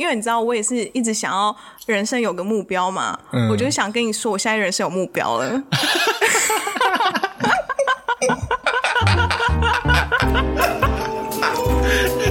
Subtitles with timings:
[0.00, 1.56] 因为你知道，我也是一直想要
[1.86, 5.62] 人生有个目标嘛，嗯、我就想跟你说，我现在人生有目标了。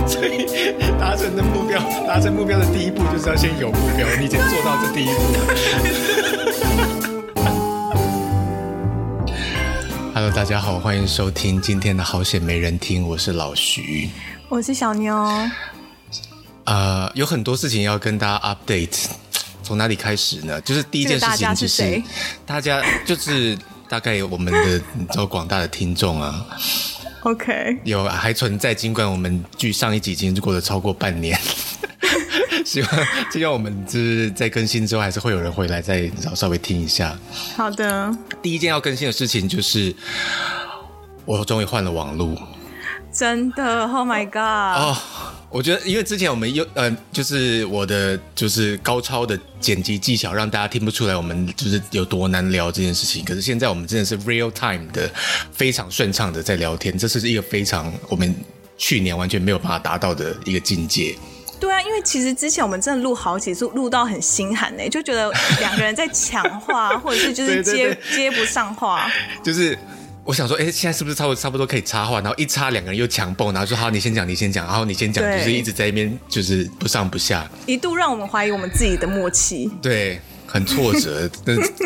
[0.05, 0.46] 所以
[0.99, 5.39] 达成的目标，达成目标的第一步就是要先有目标，你已经做到这第一步了。
[10.14, 14.09] Hello，大家好，欢迎收听今天的好险没人听，我是老徐，
[14.50, 15.16] 我是小妞。
[16.66, 19.07] 呃，有很多事情要跟大家 update，
[19.63, 20.62] 从哪里开始呢？
[20.62, 22.02] 就是第一件事情就是，
[22.45, 23.58] 大家就是
[23.89, 26.45] 大概有我们的你知道广大的听众啊
[27.23, 31.38] ，OK，有还存在，尽管我们距上一集已经过了超过半年，
[32.66, 32.89] 希望
[33.30, 37.17] 希望我们就是在更新之后，还是会有人回来再稍微听一下。
[37.58, 38.09] 好的，
[38.41, 39.94] 第一件要更新的事情就是，
[41.25, 42.38] 我终于换了网路，
[43.11, 44.38] 真的，Oh my God！
[44.81, 44.98] 哦。
[45.53, 53.23] 我觉得，因为之前我们有呃，就是我的就是高超的剪辑技巧，让大家听不出来我们就是有多难聊这件事情。
[53.23, 55.08] 可是现在我们真的是 real time 的，
[55.52, 58.36] 非常顺畅的在聊天，这是一个非常我们
[58.80, 61.16] 去年完全没有办法达到的一个境界。
[61.59, 69.08] 对啊，因为其实之前我们真的录好几次，录到很心寒呢，就觉得两个人在抢话， 或者是就是接接不上话，
[69.44, 69.78] 就是。
[70.25, 72.21] 我想说，哎，现在是不是差不多差不多可以插话？
[72.21, 79.69] 然后一插，两个人又强蹦，然后说好，你先讲，你先讲，然后你先讲，就是一直在那边就是不上不下，一度让我们怀疑我们自己的默契。
[79.81, 81.27] 对，很挫折，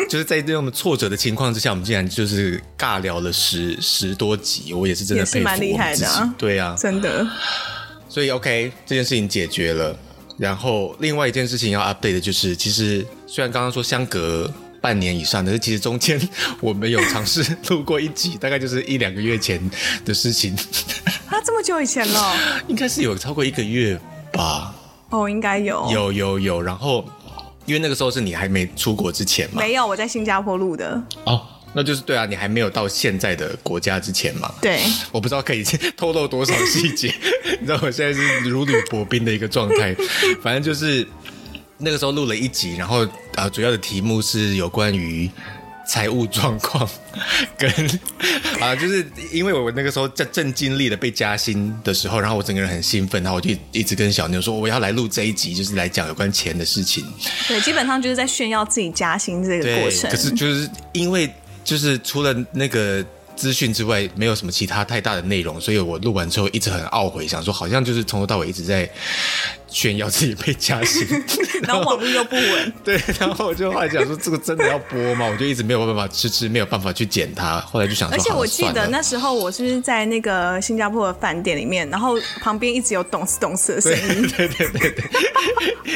[0.08, 6.32] 就是在这种挫折的情况之下，我们竟然就是尬聊了十十多集，我也是真的蛮厉害的啊。
[6.38, 7.26] 对啊，真的。
[8.08, 9.98] 所以 OK，这件事情解决了。
[10.36, 14.48] 然后另外一件事情要 update 的就是，其实虽然刚刚说相隔。
[14.80, 16.20] 半年以上的，其实中间
[16.60, 19.60] 我们有尝试录过一集，大概就是一两个月前
[20.04, 20.54] 的事情。
[21.26, 22.36] 啊，这么久以前了？
[22.68, 23.98] 应该是有超过一个月
[24.32, 24.74] 吧？
[25.10, 25.88] 哦，应该有。
[25.90, 27.04] 有有有，然后
[27.66, 29.60] 因为那个时候是你还没出国之前嘛？
[29.60, 31.02] 没有，我在新加坡录的。
[31.24, 34.52] 哦，那就是对啊，你还没有到现在的国家之前嘛？
[34.60, 34.80] 对。
[35.10, 35.62] 我不知道可以
[35.96, 37.12] 透露多少细节，
[37.60, 39.94] 你知道我现在是如履薄冰的一个状态，
[40.42, 41.06] 反正就是。
[41.80, 43.06] 那个时候录了一集，然后
[43.38, 45.30] 啊，主要的题目是有关于
[45.86, 46.86] 财务状况，
[47.56, 47.70] 跟
[48.60, 57.04] 啊，就是因为我那个时候正正经历了被加薪的时候，然后我整个人很兴奋，然后我就一直跟小妞说我要来录这一集，就是来讲有关钱的事情。
[57.46, 60.10] 对，基本上就是在炫耀自己加薪这个过程。
[60.10, 61.30] 可是就是因为
[61.64, 63.02] 就是除了那个
[63.36, 68.90] 资讯之外，没有什么其他太大的内容，所以我录完之后一直很懊悔，想说好像就是从头到尾一直在。
[69.68, 71.06] 炫耀自己被加薪，
[71.62, 72.72] 然后网络又不稳。
[72.82, 75.26] 对，然后我就后来讲说，这个真的要播吗？
[75.26, 77.60] 我就一直没有办法吃吃，没有办法去剪它。
[77.60, 85.04] 后来就想说，而且我记得那时候我是在那个新加坡的饭店里面，然后旁边一直有咚斯咚斯的声音，对对对对，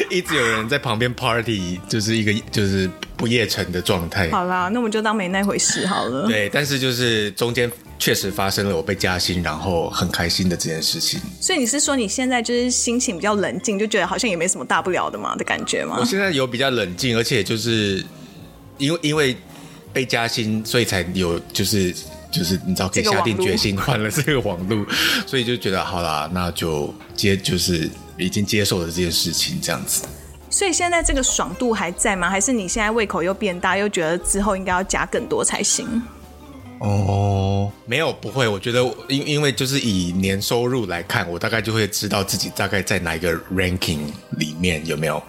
[0.11, 4.31] 一直有人在旁边 party，就是一个就是不夜城的状态。
[4.31, 6.27] 好啦，那我们就当没那回事好了。
[6.27, 7.71] 对，但是就是中间。
[8.03, 11.21] 确实发生了我被加薪，然后很开心的这件事情。
[11.41, 15.99] 所以你是说你现在就是心情比较冷静，就觉得好像也没什么大不了的嘛的感觉吗？
[16.01, 18.05] 我现在有比较冷静，而且就是
[18.77, 19.37] 因为因为
[19.93, 21.95] 被加薪，所以才有就是
[22.33, 24.85] 就是你知道可以下定决心换了这个网路，
[25.25, 27.89] 所以就觉得好啦，那就接就是
[28.19, 30.03] 已经接受了这件事情这样子。
[30.51, 32.29] 所以现在这个爽度还在吗？
[32.29, 36.03] 还是你现在胃口又变大，又觉得之后应该要加更多才行？
[36.83, 38.49] 哦，没有，不会。
[38.49, 44.01] 我觉得，因因为就是以年收入来看，我大概就会知道自己大概在哪一个 ranking
[44.31, 45.23] 里面有没有，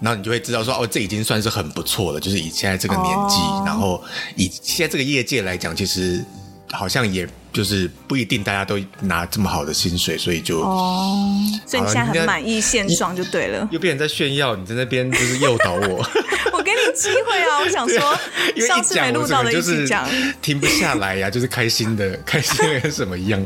[0.00, 2.18] 然后你就会知道说，哦，这已经算是很不错了。
[2.18, 4.02] 就是以现在这个年纪，哦、然后
[4.34, 6.24] 以现在这个业界来讲，其实
[6.72, 11.30] 好像也就是不一定大家都拿这么好的薪水，所以就哦，
[11.64, 13.68] 所以你现在很满意现状就对了。
[13.70, 16.04] 又变成在炫耀，你在那边就是诱导我。
[16.62, 17.58] 给你机会啊！
[17.64, 18.18] 我想说，
[18.66, 20.08] 上次没录到的一起讲，
[20.40, 23.44] 停不下来呀、啊， 就是开心的， 开心的跟什么一样。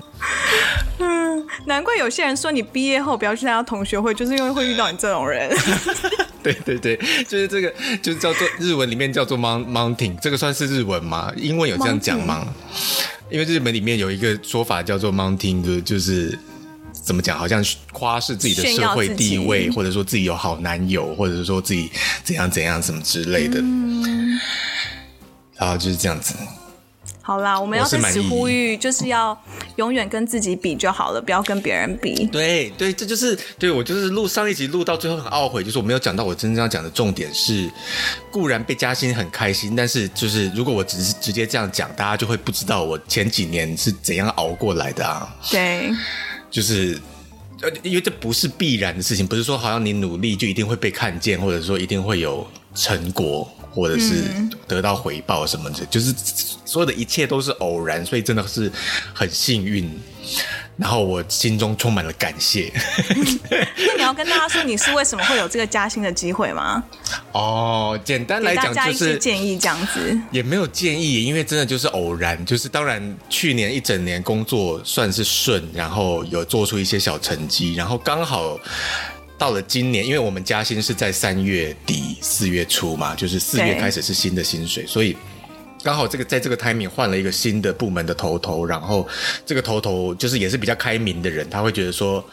[0.98, 5.54] 嗯，难怪有些人说你毕业后不要去参加同学会，就是因为会遇到你这种人。
[6.42, 6.96] 对对对，
[7.26, 11.32] 就是这个，就是叫做日文里面叫做 mount mounting，这个算是日文吗？
[11.36, 12.46] 英文有这样讲吗
[13.28, 16.38] 因为日本里面有一个说法叫做 mounting，就是。
[17.06, 17.38] 怎么讲？
[17.38, 21.88] 好像夸是自己的社会地位，或者说自己有好男友，或者是说自己
[22.24, 23.60] 怎样怎样什么之类的。
[23.60, 24.36] 嗯，
[25.54, 26.34] 然后就是这样子。
[27.22, 29.36] 好啦，我们要在此呼吁，就是要
[29.76, 32.26] 永远跟自己比就好了，不要跟别人比。
[32.26, 37.70] 对对，这就是对我就是录上一集录到最后很懊悔，就是我没有讲到我真正要讲的重点是，
[38.30, 45.32] 固然被加薪很开心，但是就是如果我只是直接这样讲，大家就会不知道我前几年是怎样熬过来的啊。
[45.50, 45.90] 对。
[46.56, 46.98] 就是
[47.60, 54.24] 呃，因为这不是必然的事情，不是说好像你努力就一定会被看见，或者说一定会有成果，或者是
[54.66, 56.14] 得到回报什么的，嗯、就是
[56.64, 58.72] 所有的一切都是偶然，所以真的是
[59.12, 59.90] 很幸运。
[60.76, 62.70] 然后我心中充满了感谢。
[63.78, 66.84] 那你要跟大家说，你是为什么会有这个加薪的机会吗？
[67.32, 72.44] 哦，简单来讲就是建议这样子，也没有建议，因为真的就是偶然。
[72.44, 78.58] 就是当然去年一整年工作算是顺，然后有做出一些小成绩，然后刚好
[79.38, 85.16] 到了今年，因为我们加薪是在三月底四月初嘛，就是四月开始是新的薪水，所以。
[85.86, 89.06] 刚好这个在这个 timing 换了一个新的部门的头头，然后
[89.44, 92.24] 这个头头就是也是比较开明的人，他会觉得说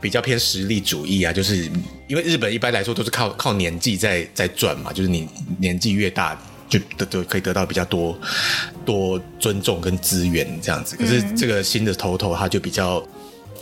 [0.00, 1.68] 比较偏实力主义啊，就是
[2.06, 5.28] 因为日本一般来说都是靠靠年纪在在赚嘛，就是你
[5.58, 8.16] 年纪越大就得就可以得到比较多
[8.84, 10.94] 多尊重跟资源这样子。
[10.96, 13.04] 可是这个新的头头他就比较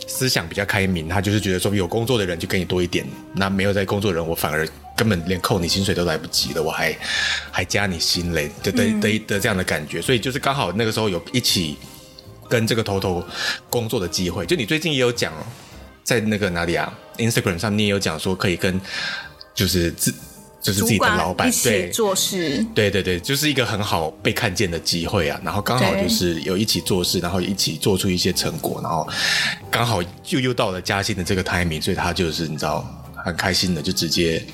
[0.07, 4.67] 思想比较开明，他就是觉得说有工作的人就给你多一点，那没有在工作的人我反而。
[4.93, 6.95] 根本连扣你薪水都来不及了，我还
[7.49, 11.75] 还加你薪嘞，的的的的这样的感觉，所以就是刚好那个时候有一起
[12.47, 13.23] 跟这个头头
[13.67, 14.45] 工作的机会。
[14.45, 15.33] 就你最近也有讲，
[16.03, 18.79] 在那个哪里啊，Instagram 上你也有讲说可以跟
[19.55, 20.13] 就是自
[20.61, 25.41] 就是自己的老板一起做事，对对对，就是一个很好被看见的机会啊。
[25.43, 29.07] 然后刚好就是有一起做事，然后一起做出一些成果，然后
[29.69, 32.85] 刚好又又到了嘉兴的这个 timing，所以他就是你知道
[33.25, 34.45] 很开心的就直接。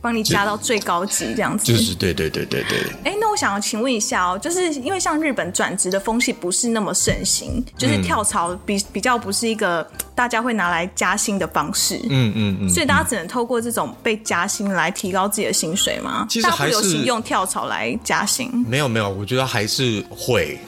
[0.00, 2.78] 帮你加到最高级这样子，就是对对对对对。
[3.04, 9.84] 哎，那我想要请问一下哦，就是因为像日本转职的风气不是那么盛行，就是跳槽比比较不是一个
[10.14, 16.26] 大家会拿来加薪的方式，嗯嗯嗯，所以大家只能透过这种被加薪来提高自己的薪水吗？
[16.30, 18.50] 其实还是用跳槽来加薪。
[18.68, 20.58] 没有没有，我觉得还是会，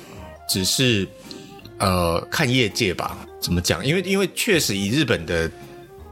[0.49, 1.07] 只是
[1.79, 3.85] 呃看业界吧，怎么讲？
[3.87, 5.51] 因为因为确实以日本的。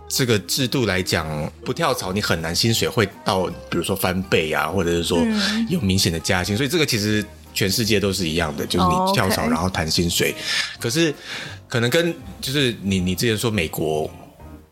[0.08, 5.18] 这个制度来讲，不跳槽你很难薪水会到，比如说翻倍啊，或者是说
[5.68, 6.54] 有明显的加薪。
[6.54, 10.30] 嗯、所以这个其实全世界都是一样的，就是你跳槽然后谈薪水。
[10.32, 10.82] Oh.
[10.82, 11.14] 可是
[11.68, 14.10] 可能跟就是你你之前说美国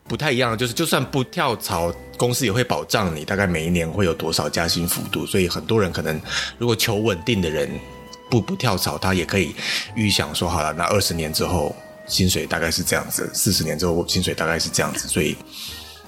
[0.07, 5.25] 不太一样，就是就算不跳槽，公司也会保障你大概每一年会有多少加薪幅度。
[5.25, 6.19] 所以很多人可能
[6.57, 7.69] 如果求稳定的人
[8.29, 9.53] 不不跳槽，他也可以
[9.95, 11.75] 预想说好了，那二十年之后。
[12.07, 15.35] 薪水大概是这样子，四十年之后薪水大概是这样子，所以，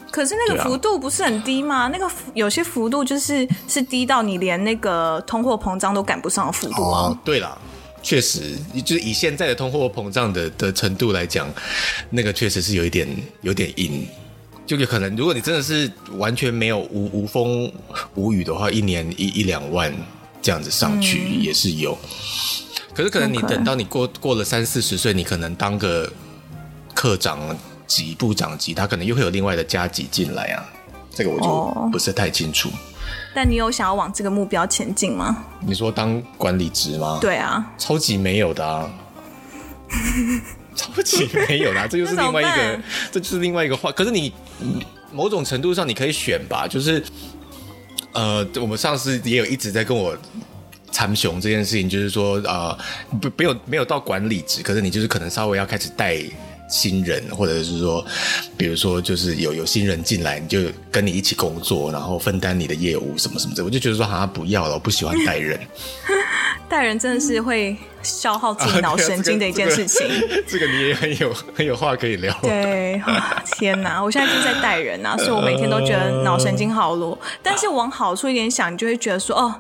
[0.09, 1.83] 可是那个幅度不是很低吗？
[1.83, 7.01] 啊、那个有些幅度就是是低到你连那个通货膨胀都赶不上的幅度啊。
[7.09, 7.55] 哦、对了，
[8.01, 8.55] 确实，
[8.85, 11.47] 就是以现在的通货膨胀的的程度来讲，
[12.09, 13.07] 那个确实是有一点
[13.41, 14.07] 有点硬，
[14.65, 17.71] 就有可能如果你真的是完全没有无无风
[18.15, 19.93] 无雨的话，一年一一两万
[20.41, 21.91] 这样子上去也是有。
[21.93, 26.11] 嗯可是可能你等到你过过了三四十岁，你可能当个
[26.93, 27.39] 课长
[27.87, 30.65] 级、部长级，他可能又会有另外的加级进来啊。
[31.13, 32.69] 这个我就不是太清楚。
[33.33, 35.45] 但你有想要往这个目标前进吗？
[35.61, 37.19] 你说当管理职吗？
[37.21, 38.91] 对啊，超级没有的啊，
[40.75, 42.79] 超级没有的啊，这就是另外一个，
[43.11, 43.91] 这就是另外一个话。
[43.91, 44.33] 可是你
[45.11, 47.03] 某种程度上你可以选吧，就是
[48.13, 50.17] 呃，我们上司也有一直在跟我。
[50.91, 52.77] 参雄这件事情，就是说，呃，
[53.21, 56.17] 不，没有没有到管理职，可是你就是可能稍微要开始带
[56.69, 58.05] 新人，或者是说，
[58.55, 60.59] 比如说，就是有有新人进来，你就
[60.91, 63.63] 跟你一起工作，然后分担你的业务什么什么的。
[63.63, 65.59] 我就觉得说，好像不要了，我不喜欢带人。
[66.69, 70.05] 带人真的是会消耗自己脑神经的一件事情。
[70.07, 70.59] 啊这个这个。
[70.59, 72.31] 这个你也很有很有话可以聊。
[72.43, 73.01] 对，
[73.57, 77.17] 天哪，我现在就是在带人啊，所以我每天都觉得脑神经好弱。
[77.41, 79.55] 但是往好处一点想，你就会觉得说，哦。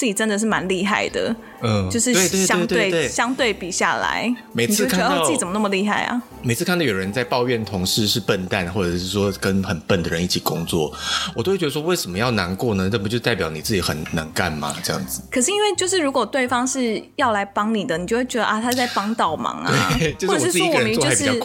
[0.00, 2.14] 自己真的是蛮厉害的，嗯，就是
[2.46, 6.22] 相对相对比下来，每次看到自己怎么那么厉害啊？
[6.42, 10.90] 每次看到有人在抱怨同事是笨蛋，或者是说跟很笨的人一起工作，
[11.34, 12.88] 我都会觉得说，为什么要难过呢？
[12.90, 14.74] 这不就代表你自己很能干吗？
[14.82, 15.20] 这样子。
[15.30, 19.90] 可是因为就是如果对方是要来帮你的，你就会觉得啊，他在帮倒忙啊，
[20.26, 21.38] 或者是说我明明就是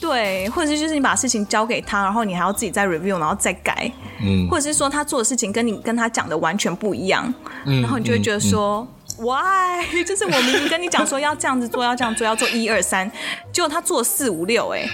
[0.00, 3.90] 对，或者是就是你把事情交给他，然后你还要自己再 review，然后再改，
[4.22, 7.96] 嗯，或者是说他做的事情跟你跟他讲的完全不一样，嗯，然后。
[7.96, 9.84] 你就会觉得说、嗯嗯、，why？
[10.04, 13.10] 就是我明明跟你讲说要这样子做，要这样做，要做一二三，
[13.52, 14.88] 结果他做四五六，哎，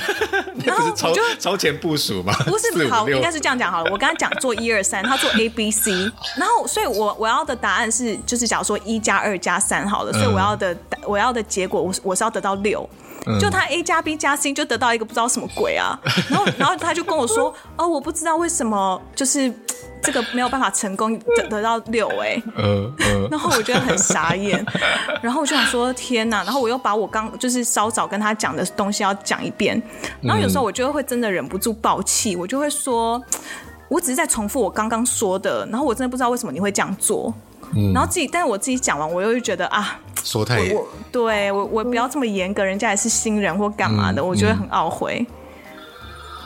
[0.64, 3.90] 然后我就超前部署嘛，不是好，应该是这样讲好了。
[3.90, 5.90] 我跟他讲做一二三， 他做 A B C，
[6.36, 12.88] 然后所以我我要的答案是，就是假如说一加二加三好了，所以我要的我要的结果，我我是要得到六。
[13.40, 15.98] 就他 A 加 B 加 C 就得到一个不知道什么鬼啊，
[16.28, 19.52] 然后然后他就跟我说，哦，我不知道为什么就是
[20.02, 22.42] 这个没有办法成功得得到六哎，
[23.30, 24.64] 然后我觉得很傻眼，
[25.22, 29.80] 然后我就想说天哪，然后我又把我刚就是稍早跟他讲的东西要讲一遍，
[30.20, 33.22] 然后有时候我就会真的忍不住爆气，我就会说，
[33.88, 37.32] 我只是在重复我刚刚说的，然后我真的不知道为什么你会这样做。
[37.74, 45.26] 嗯、然后自己，但是我自己讲完，我又会觉得啊，说太我，我对我我不要这么严格，人家也是新人或干嘛的，嗯、我觉得很懊悔。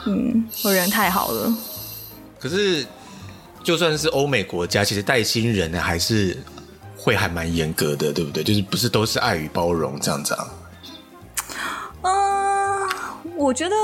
[0.05, 1.53] 嗯，我人太好了。
[2.39, 2.85] 可是，
[3.61, 6.37] 就算是欧美国家，其实带新人呢，还是
[6.95, 8.41] 会还蛮严格的，对不对？
[8.43, 10.47] 就是不是都是爱与包容这样子啊？
[12.03, 12.87] 嗯，
[13.35, 13.75] 我觉得，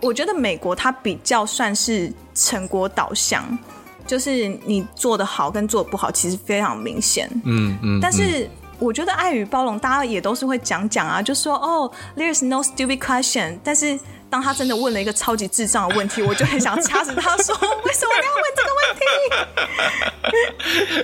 [0.00, 3.44] 我觉得美国它比较算是成果导向。
[4.10, 7.30] 就是你做的好跟做的不好，其实非常明显。
[7.44, 8.00] 嗯嗯。
[8.02, 8.50] 但是
[8.80, 13.56] 我觉得爱与包容，大家也都是会讲讲啊，就说哦，there's no stupid question。
[13.62, 13.96] 但是
[14.28, 19.02] 当他真的问了一个超级智障的问题，我就很想掐死他，说为什么你要问这个问题？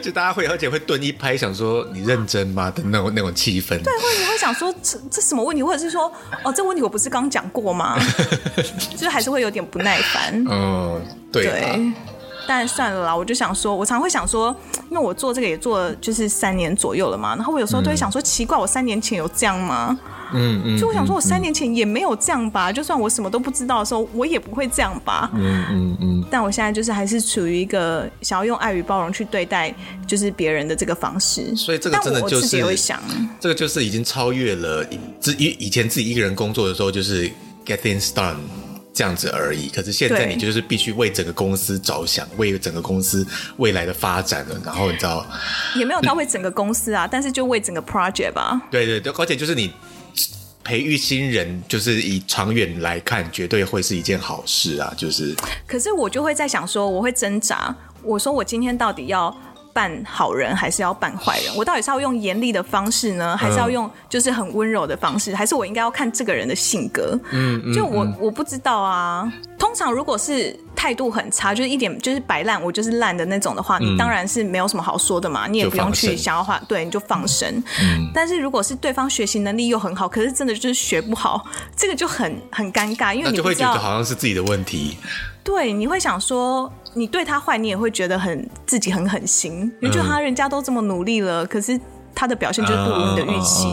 [0.02, 3.80] 就大家会而且会顿一拍，想说你认真吗的那种那种气氛。
[3.84, 7.96] 对，或者你会想说这这什么问题，或者是说哦，这问题我不是刚讲过吗？
[8.90, 10.44] 就是还是会有点不耐烦。
[10.50, 11.44] 嗯，对。
[11.44, 11.92] 对
[12.46, 14.54] 但算了啦，我就想说，我常会想说，
[14.90, 19.98] 因为我做这个也做了就是三年左右了嘛，然后我有时候都会想说，奇怪，我三年前有这样吗？
[20.34, 25.30] 嗯嗯，就我想说，我三年前也没有这样吧，就算我什么都不知道的时候，我也不会这样吧。
[25.34, 26.24] 嗯嗯嗯。
[26.28, 29.72] 但我现在就是还是处于一个想要用爱与包容去对待
[30.04, 33.00] 就是别人的这个方式，所以这个真的就是，我自己也会想，
[33.38, 34.84] 这个就是已经超越了
[35.20, 37.30] 自以以前自己一个人工作的时候，就是
[37.64, 38.34] get things done。
[38.96, 39.68] 这样子而已。
[39.68, 43.26] 可是现在你就是必须为整个公司着想，为整个公司
[43.58, 44.58] 未来的发展了。
[44.64, 45.26] 然后你知道，
[45.76, 48.58] 也没有到为整个公司啊，但是就为整个 project 吧。
[48.70, 49.70] 对对对，而且就是你
[50.64, 54.90] 培育新人，就是以长远来看，绝对会是一件好事啊。
[54.96, 55.36] 就是，
[55.66, 57.76] 可是我就会在想说，我会挣扎。
[58.02, 59.36] 我说我今天到底要。
[59.76, 61.54] 扮好人还是要扮坏人？
[61.54, 65.36] 我到底是要用严厉的方式呢，还是要用就是很温柔的方式？
[65.36, 67.18] 还是我应该要看这个人的性格？
[67.30, 69.30] 嗯，就我我不知道啊。
[69.58, 77.62] 通常如果是态度很差，就是一点就是摆烂，我就是烂的那种的话，你当然是没有什么好说的嘛，你也不用去想要话，对，你就放生。
[77.82, 84.96] 嗯，但是如果是对方学习能力又很好，可是真的就是学不好，这个就很很尴尬，因为你就会觉得好像是自己的问题。
[85.46, 86.70] 对，你会想说。
[86.98, 91.78] 你对他坏，你也会觉得很自己很狠心，你觉得他人家都这么努力了，可是
[92.14, 93.68] 他的表现就是不如你的预期，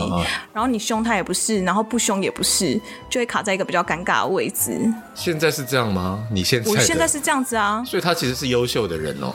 [0.52, 2.78] 然后你凶他也不是，然后不凶也不是，
[3.08, 4.78] 就会卡在一个比较尴尬的位置。
[5.14, 6.22] 现在是这样吗？
[6.30, 9.34] 你现在我现在是这样子啊，所以他其实是优秀的人哦，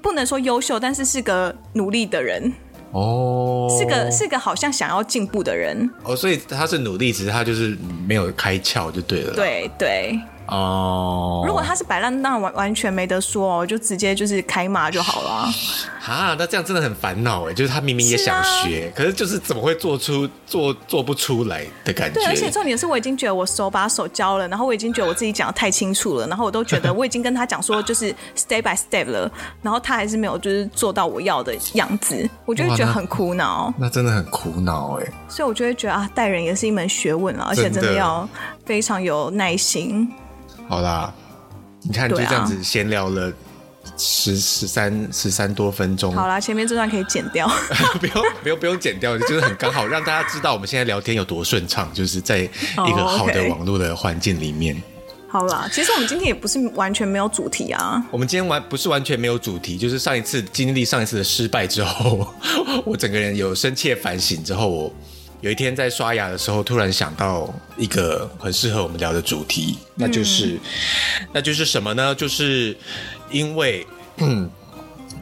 [0.00, 2.52] 不能说优秀，但是是个努力的人
[2.92, 10.20] 哦，是个是个好像想要进步的人哦，所以他是努力，只是他就是没有开窍就对了，对对。
[10.52, 11.48] 哦，oh.
[11.48, 15.48] 如果他是摆烂，那完完全没得说哦，就直接就是开骂就好了。
[16.04, 22.20] 啊，那这样真的很烦恼哎，就是他明明也想学，是啊、可是就是怎么会做出做做不出来的感觉？
[22.20, 29.30] 对，而且重点是我已经觉得我手把手教了，然后我已经觉得我自己讲的太清楚了，然后我都觉得我已经跟他讲说就是 step by step 了，
[29.62, 33.72] 然后他还是没有就是做到我要的样子，我就会觉得很苦恼。
[33.78, 38.28] 那，那真的很苦恼哎，所以我就会觉得啊，带人也是一门学问啊，而且真的要
[38.66, 40.12] 非常有耐心。
[40.72, 41.12] 好啦，
[41.82, 43.30] 你看就这样子闲聊了
[43.98, 46.14] 十十三十三多分钟。
[46.14, 47.46] 好啦，前面这段可以剪掉，
[48.00, 52.48] 不用不用不用剪掉，就是很刚好让大家知道我们现在聊天有多顺畅，就是在一
[52.96, 54.82] 个好的网络的环境里面。
[55.28, 58.02] 好啦，其实我们今天也不是完全没有主题啊。
[58.10, 62.26] 我们今天完不是完全没有主题，就是上一次经历上一次的失败之后，
[62.86, 64.92] 我整个人有深切反省之后，我。
[65.42, 72.14] 有一天在刷牙的时候，突然想到一个很适合我们聊的主题，那就是，嗯、那就是什么呢？
[72.14, 72.76] 就是
[73.28, 73.84] 因为，
[74.18, 74.48] 嗯，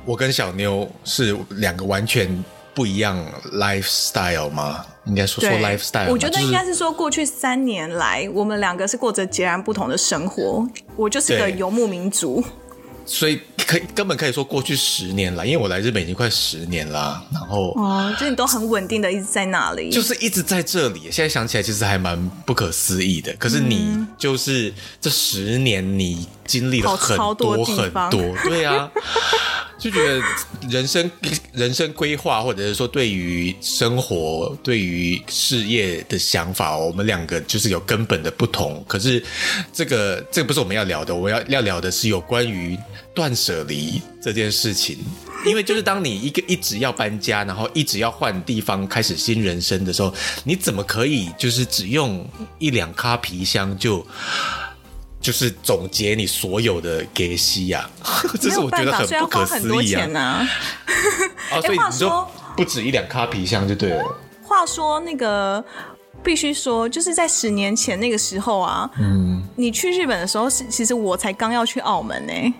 [0.05, 3.19] 我跟小妞是两个完全不一样
[3.55, 4.85] lifestyle 吗？
[5.07, 6.11] 应该说说 lifestyle。
[6.11, 10.69] 我觉得应该是说，过去三年来，我们两个是过着截然不同的生活。
[10.97, 12.45] 我就是个游牧民族。
[13.05, 21.03] 所以可以根本可以说过去十年了，因为我来日本已经快十年了，然后哦，就你都很稳定的一直在那里，就是一直在这里。
[21.11, 23.33] 现在想起来其实还蛮不可思议的。
[23.35, 28.91] 可是你就是这十年你经历了很多很多，对啊，
[29.81, 30.23] 就觉得
[30.69, 31.11] 人生
[31.55, 38.85] 人生规划，或者是说对于生活、对于事业的想法，我们两个就是有根本的不同。
[38.87, 39.25] 可是
[39.73, 42.79] 这个这个不是我们要聊的，我要要聊的是有关于
[43.15, 44.99] 断舍离这件事情。
[45.47, 54.07] 因为就是当你一个一直要搬家，然后一直要换地方，开始新人生的时候，你怎么可以就是只用一两卡皮箱就？
[55.21, 57.89] 就是总结你所有的给西呀，
[58.41, 60.49] 这是我觉得很不可思议啊！
[61.53, 64.05] 哦，所以你说不止一两卡皮箱就对了。
[64.43, 65.63] 话说那个
[66.23, 72.55] 必须说，就是在十年前那个时候啊，嗯，你去日本的时候是其实我才刚要去澳门呢。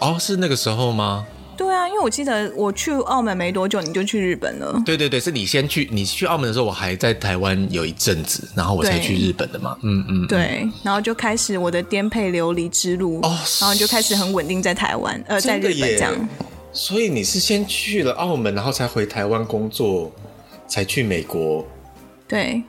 [0.00, 1.26] 哦，是那个时候吗？
[1.58, 4.80] 对啊，因为我记得我去澳门没多久，你就去日本了。
[4.86, 9.76] 对对对，是你先去，你去澳门的时候，我还在台湾有一阵子，然后我才去日本的嘛。
[9.82, 13.18] 嗯嗯，对，然后就开始我的颠沛流离之路。
[13.22, 16.28] 哦，然后就开始很稳定在台湾，呃，在日本这样。
[16.72, 20.12] 所以你是先去了澳门，然后才回台湾工作，
[20.68, 21.66] 才去美国。
[22.28, 22.62] 对，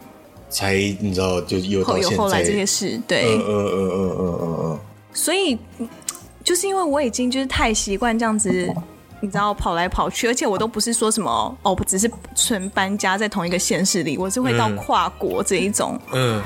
[0.49, 2.99] 才你知道就有到现在有后来这些事。
[3.07, 4.79] 对，嗯嗯嗯嗯嗯嗯嗯。
[5.13, 5.55] 所以。
[6.49, 8.49] 就是因为我已经就是太习惯这样子，
[9.21, 16.41] 你知道跑来跑去，而且我都不是说什么哦，不只是纯搬家在同一个县市里，我是会到跨国这一种，嗯，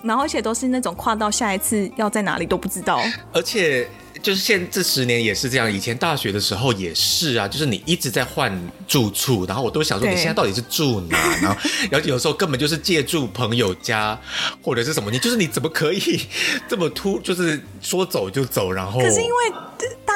[0.00, 3.00] 然后而且都是那种跨到下一次要在哪里都不知道，
[3.32, 3.88] 而且。
[4.22, 8.52] 就是现这十年也是这样，以前大学的时候也是啊，就是你一直在换
[8.86, 11.16] 住处，然后我都想说你现在到底是住哪？
[11.42, 11.60] 然后，
[11.90, 14.18] 然后有时候根本就是借住朋友家
[14.62, 16.20] 或者是什么，你就是你怎么可以
[16.68, 18.70] 这么突，就是说走就走？
[18.70, 19.52] 然后可是因为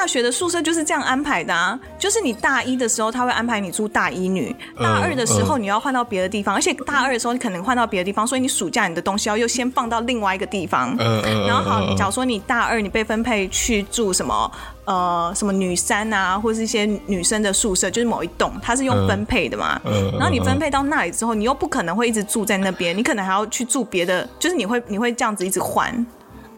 [0.03, 10.93] 大学的宿舍就是这样安排的啊，就是你大一的时候他会安排你住大一女，大二的时候你要换到别的地方，而且大二的时候你可能换到别的地方，所以你暑假你的东西要又先放到另外一个地方。
[10.99, 13.87] 嗯嗯，然后好，假如说你大二你被分配去。
[13.93, 14.51] 住什么
[14.87, 19.81] 呃什么女三啊，或者是一些女生的宿舍，就是某一栋，它是用分配的嘛。
[19.85, 20.11] 嗯。
[20.19, 26.05] 然后你分配到那里之后，你又不可能会一直住在那边，你可能还要去住别的，就是你会你会这样子一直换。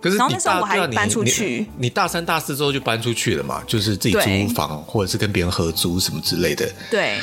[0.05, 1.67] 可是，然后那时候我还搬出去你你。
[1.79, 3.63] 你大三大四之后就搬出去了嘛？
[3.67, 6.71] 就是自己租房，或者是跟别人合租什么之类的。
[6.91, 7.19] 对。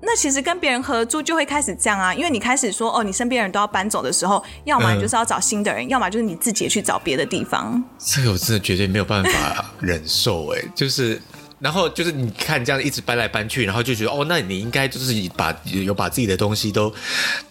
[0.00, 7.80] 那其实跟别人合租就会开始这样啊，因为你开始说哦，你身边人都要搬走的时候，要么你就是要找新的人，嗯、要么就是你自己也去找别的地方。
[7.96, 11.22] 这个我真的绝对没有办法忍受哎，就是。
[11.58, 16.92] 然后就是你看这样一直搬来搬去，然后就觉得哦，那你应该就是把有把自己的东西都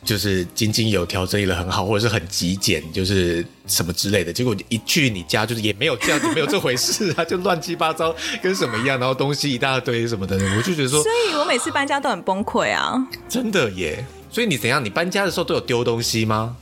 [0.04, 4.32] 就是井井有条整理的很好，或者是很极简，就是什么之类的。
[4.32, 12.96] 结果一去你家，就是也没有这样子，没有这回事啊，就乱七八糟，跟什么一样，然后东西一大堆什么的，我就觉得说，所以我每次搬家都很崩溃啊。
[13.28, 14.86] 真的耶，所以你怎样？
[14.86, 16.56] 你搬家的时候都有丢东西吗？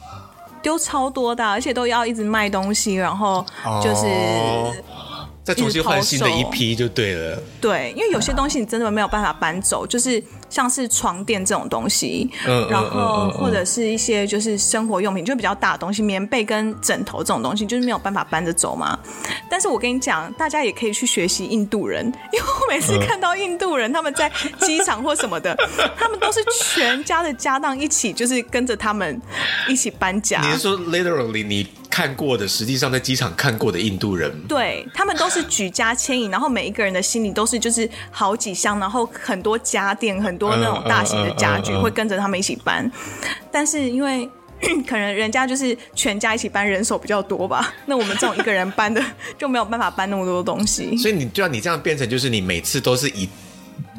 [0.61, 3.45] 丢超多的，而且都要一直卖东西，然后
[3.83, 4.05] 就是。
[5.43, 7.37] 哦再重新换新的一批就对了。
[7.59, 18.97] 对，因为有些东西你真的没有办法搬走，就是像是床垫这种东西，嗯，然后或者是一些就是生活用品，就比较大的东西，棉被跟枕头这种东西，就是没有办法搬着走嘛。
[19.49, 25.53] 但是我跟你讲，大家也可以去学习印度人， 因为我每次看到印度人他们在机场或什么的，
[25.99, 29.21] 他们都是全家的家当一起，就是跟着他们
[29.67, 30.39] 一起搬家。
[30.41, 31.67] 你是说 literally 你？
[31.93, 42.91] 看过的，实际上在机场看过的印度人，对，他们都是举家牵引，然后每一个人的心里都是就是好几箱，然后很多家电，很多那种大型的家具会跟着他们一起搬。
[43.51, 44.27] 但是因为
[44.87, 48.99] 可能人家就是全家一起搬，人手比较多吧， 那我们这种一个人搬的
[49.37, 50.97] 就没有办法搬那么多东西。
[50.97, 53.29] 所以你就要你这样变成，就是你每次都是以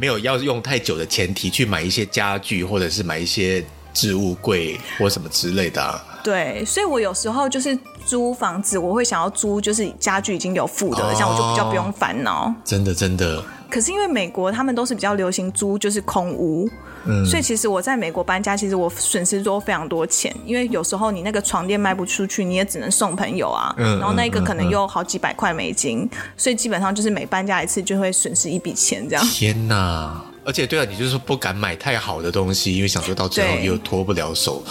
[0.00, 6.04] 没有要用太久的前提去买一些家具，或者是买一些置物柜或什么之类的啊。
[6.24, 12.52] 对，所以我有时候就是租房子，我会想要租就是家具已经有附的，这样我就比较不用烦恼。
[12.64, 13.44] 真的，真的。
[13.70, 16.68] 可是因为美国他们都是比较流行租就是空屋，
[17.04, 29.26] 嗯，所以其实我在美国搬家，其实我损失多非常多钱，因为有时候你那个床垫卖不出去，你也只能送朋友啊，嗯，然后那个可能又好几百块美金，嗯嗯嗯，所以基本上就是每搬家一次就会损失一笔钱这样。
[29.26, 30.24] 天哪！
[30.44, 34.62] 而且对啊，你就是不敢买太好的东西，因为想说到最后又脱不了手。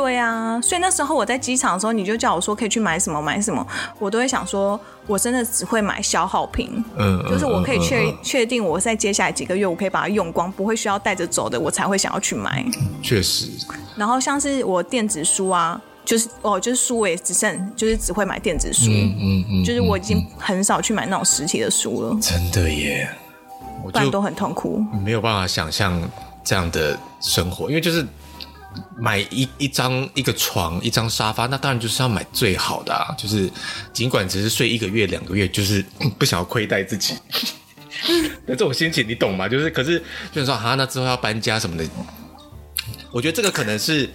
[0.00, 3.64] 对啊，所以那时候我在机场的时候，你就叫我说可以去买什么买什么，
[3.98, 12.64] 我都会想说，我真的只会买消耗品，嗯，就是我可以确、嗯、确定我在接下来几个月我可以把它用光，不会需要带着走的，我才会想要去买。
[13.02, 13.46] 确实。
[13.94, 22.18] 然后像是我电子书啊，就是哦，就是书我也只剩就是只会买电子书，嗯嗯，嗯，就是我已经很少去买那种实体的书了。
[22.22, 23.06] 真的耶，
[23.84, 26.00] 我不然都很痛苦，没有办法想象
[26.42, 28.06] 这样的生活，因为就是。
[28.98, 33.14] 买一一张一个床一张沙发，那当然就是要买最好的啊！
[33.18, 33.50] 就是
[33.92, 35.84] 尽管只是睡一个月两个月，就是
[36.18, 37.14] 不想要亏待自己，
[38.46, 39.48] 那这种心情你懂吗？
[39.48, 39.98] 就是可是
[40.32, 41.84] 就是说哈，那之后要搬家什么的。
[43.12, 44.08] 我觉得这个可能是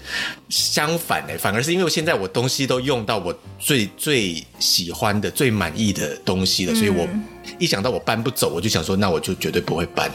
[0.48, 7.06] 相反的，反而是因为我现在我东西都用到我最最喜欢的、最满意的东西了，嗯、所以我
[7.60, 10.10] 一想到我搬不走，我就想说，那我就绝对不会搬。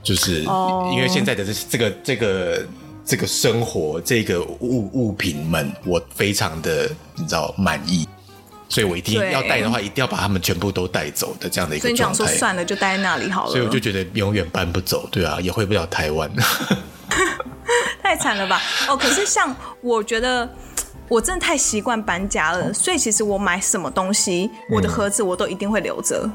[0.00, 0.44] 就是
[0.92, 2.64] 因为现在的这这个这个
[3.10, 8.08] 这个生活、这个物物品们，我非常的你知道满意，
[8.68, 11.90] 所以我一定要带的话，一定要把他们全部都带走的这样的一个状态。
[11.90, 13.50] 所以你想说算了，就待在那里好了。
[13.50, 16.30] 所以我就觉得永远搬不走，对啊，也回不了台湾。
[18.00, 18.62] 太惨了吧！
[18.88, 20.48] 哦，可是像我觉得，
[21.08, 26.32] 我真的太习惯搬家了，所以其实我买什么东西，我的盒子我都一定会留着，嗯、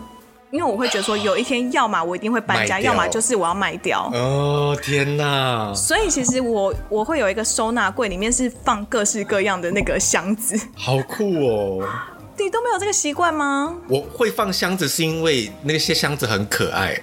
[0.51, 4.09] 因为我会觉得说，有一天要么我一定会搬家，要么就是我要卖掉。
[4.13, 5.73] 哦天哪！
[5.75, 10.57] 所以其实我我会有一个收纳柜，里面是放各式各样的那个箱子。
[10.75, 11.87] 好酷哦！
[12.37, 13.75] 你都没有这个习惯吗？
[13.87, 16.95] 我会放箱子，是因为那些箱子很可爱。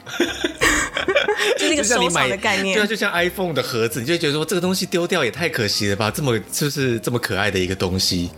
[1.59, 6.11] 就是一个 收藏的概念，对啊，就像 iPhone 的盒子，你就觉得说这个东西丢掉也太可惜了吧？
[6.11, 8.31] 这么就是这么可爱的一个东西，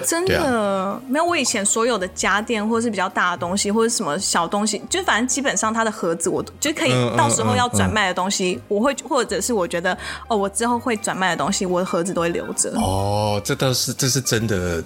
[0.00, 1.24] 真的、啊、没有。
[1.24, 9.96] 我以前所有的家电或者是比较大的东西，或者什么小东西，就反正基本上它的盒子，我就可以到时候要转卖的东西，嗯嗯嗯嗯、我会或者是我觉得
[10.28, 12.70] 哦，我之后会转卖的东西，我的盒子都会留着。
[12.76, 14.82] 哦，这倒是这是真的。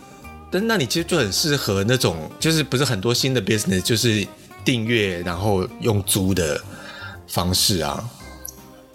[0.50, 4.26] 但那你其实就很适合那种，就是不是很多新的 business，就是
[4.64, 6.60] 订阅然后用租的。
[7.30, 8.02] 方式啊，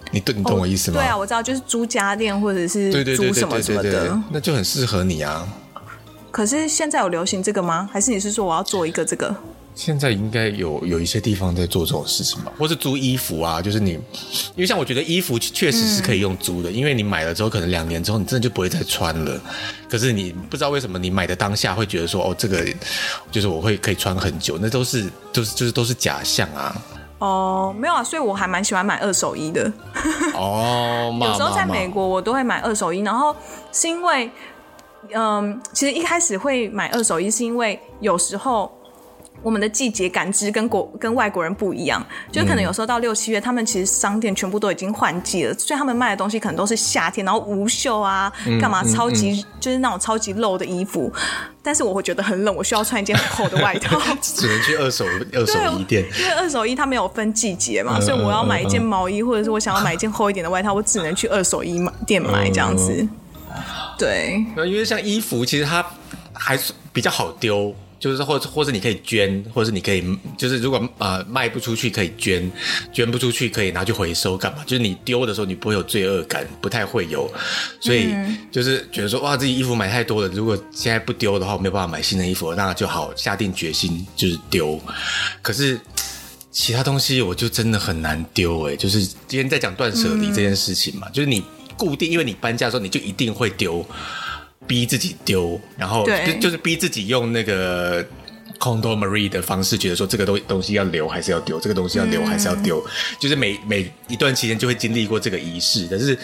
[0.10, 1.00] 你懂你懂我意思吗？
[1.00, 5.48] 对啊，我知道，就是租家电或者是租什么什么的，那就很适合你啊。
[6.34, 7.88] 可是现在有流行这个吗？
[7.94, 9.36] 还是你是说我要做一个这个？
[9.76, 19.40] 现在应该有有一些地方在做这种事情吧，或是租衣服啊，就是你，因为像我觉得衣服确实是可以用租的，嗯、因为你买了之后，可能两年之后你真的就不会再穿了。
[19.88, 22.66] 可是你不知道为什么你买的当下会觉得说，哦，这个
[23.32, 26.76] 就是我会可以穿很久，那都是都是就是都是假象啊。
[27.20, 29.72] 哦，没有啊，所以我还蛮喜欢买二手衣的。
[30.34, 33.34] 哦， 有时候在美国我都会买二手衣，然后
[33.72, 34.30] 是因为，
[35.14, 38.72] 嗯，其实一开始会买二手衣是因为有时候。
[39.42, 51.12] 我们的季节感知跟国跟外国人不一样，就可能有时候到六七月，他们其实商店全部都已经换季了，所以他们卖的东西可能都是夏天，然后无袖啊，干嘛超级、嗯嗯嗯、就是那种超级露的衣服。
[51.62, 63.06] 但是我会觉得很冷，我需要穿一件很厚的外套， 只能去二手二手衣店，因为二手衣它没有分季节嘛，所以我要买一件毛衣，或者是我想要买一件厚一点的外套，我只能去二手衣店买这样子。
[64.04, 65.86] 对，因为像衣服，其实它
[66.34, 67.76] 还是比较好丢。
[68.00, 70.04] 就是或者或者你可以捐，或者是你可以
[70.38, 72.52] 就是如果呃卖不出去可以捐，
[72.92, 74.62] 捐不出去可以拿去回收干嘛？
[74.66, 77.34] 就是你丢的时候你不会有罪恶感，不太会有，
[77.80, 78.14] 所以
[78.52, 84.78] 就是觉得说哇，自己衣服买太多了，如果现在不丢的话，我没有办法买新的衣服，那就好下定决心就是丢。
[85.42, 85.80] 可是
[86.52, 91.42] 其他东西我就真的很难丢哎，就是今天在讲断舍离这件事情嘛，嗯、就是你
[91.78, 93.86] 固定，因为你搬家的时候你就一定会丢。
[94.66, 98.02] 逼自己丢，然后就就是逼自己用那个
[98.58, 105.86] Condo Marie 的方式，觉得说这个东东西要留还是要丢，这个东西要留还是要丢，嗯、就是每每一段期间就会经历过这个仪式。
[105.92, 106.16] 但是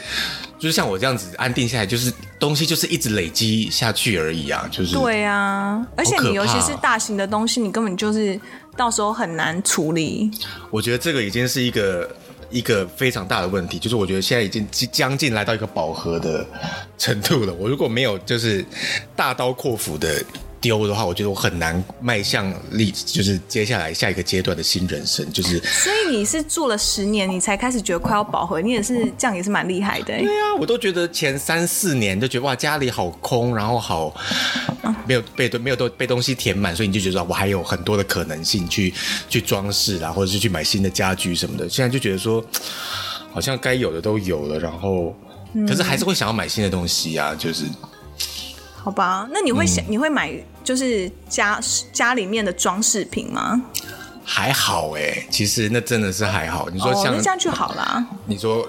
[0.57, 8.39] 就是像我这样子安定下来，就是东西就是一直累积下去而已啊，就是对啊，而且你尤其是大型的东西，你根本就是
[8.77, 10.31] 到时候很难处理。
[10.71, 12.09] 我觉得这个已经是一个。
[12.49, 16.45] 一个非常大的问题，就是我觉得现在已经将近来到一个饱和的
[16.97, 17.53] 程度了。
[17.53, 18.65] 我如果没有就是
[19.15, 20.23] 大刀阔斧的
[20.61, 25.25] 丢的话，我觉得我很难迈向立，就是接下来下一个阶段的新人生。
[25.31, 30.07] 就是，所以你是住了十年，你才开始觉得快要饱和，你也是这样，也是蛮厉害的。
[30.07, 34.13] 对啊，我都觉得前三四年就觉得哇，家里好空，然后好
[35.05, 38.93] 没有被没有都被东西填满，所以你就觉得我还有很多的可能性去
[39.29, 41.69] 去装饰啦，或者是去买新的家具什么的。
[41.69, 42.43] 现在就觉得说，
[43.31, 45.15] 好像该有的都有了，然后
[45.67, 47.63] 可是还是会想要买新的东西啊，就是。
[48.81, 50.31] 好吧，那你会想、嗯、你会买
[50.63, 51.59] 就是家
[51.91, 53.61] 家里面的装饰品吗？
[54.31, 56.69] 还好哎，其实那真的是还好。
[56.71, 58.05] 你说像、哦、那这样就好啦。
[58.27, 58.63] 你说，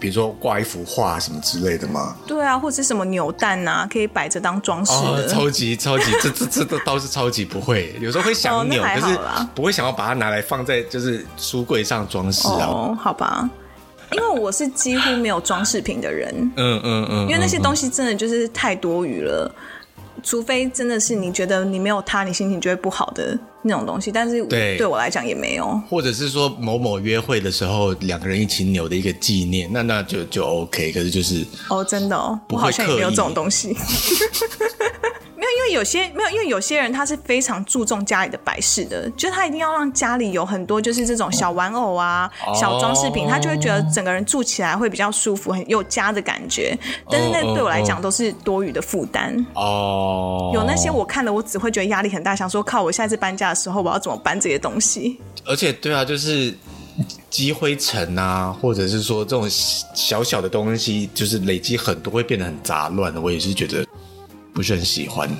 [0.00, 2.16] 比如说挂一幅画什么之类的吗？
[2.26, 4.92] 对啊，或者是什么扭蛋啊，可以摆着当装饰。
[4.92, 7.94] 哦、超级超级，这这这都倒是超级不会。
[8.00, 9.18] 有时候会想扭，可是
[9.54, 12.64] 不会想要把它拿来放在就是书柜上装饰啊。
[12.66, 13.50] 哦，好吧。
[14.12, 19.52] 因为我是几乎没有装饰品的人，嗯嗯嗯，嗯，因为那些东西真的就是太多余了，
[20.26, 24.10] 除非真的是你觉得你没有他，你心情就会不好的那种东西。
[24.10, 30.90] 但是对对我来讲也没有，或者是说某某约会的时候两个人一起扭的一个纪念，那那就就 OK。
[30.90, 33.76] 可是就是哦，真的哦，我好像也没有这种东西。
[35.36, 46.76] 没有，因为有些没有，因为有些人他是非常注重家里的摆饰的，就是他一定要让家里有很多就是这种小玩偶啊、哦、小装饰品，他就会觉得整个人住起来会比较舒服，很有家的感觉。
[47.10, 50.50] 但是那对我来讲都是多余的负担哦。
[50.54, 55.20] 有那些我看了，我只会觉得压力很大，想说靠，我下一次搬家的时候我要怎么搬这些东西？
[55.44, 56.54] 而且，对啊，就是。
[57.28, 63.20] 积灰尘啊，或者是说这种小小的东西，就是累积很多，会变得很杂乱的。
[63.20, 63.84] 我也是觉得
[64.56, 65.30] 不是很喜欢。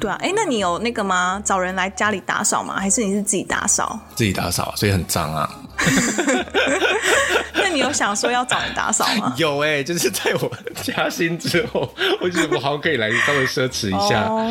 [0.00, 1.40] 对啊，哎，那你有那个吗？
[1.44, 2.74] 找人来家里打扫吗？
[2.80, 3.96] 还是你是自己打扫？
[4.16, 5.48] 自己打扫，所以很脏啊。
[7.54, 9.32] 那你有想说要找人打扫吗？
[9.38, 10.50] 有哎、欸，就是在我
[10.82, 14.24] 加薪之后，我觉得我好像可以来稍微奢侈一下。
[14.24, 14.50] Oh,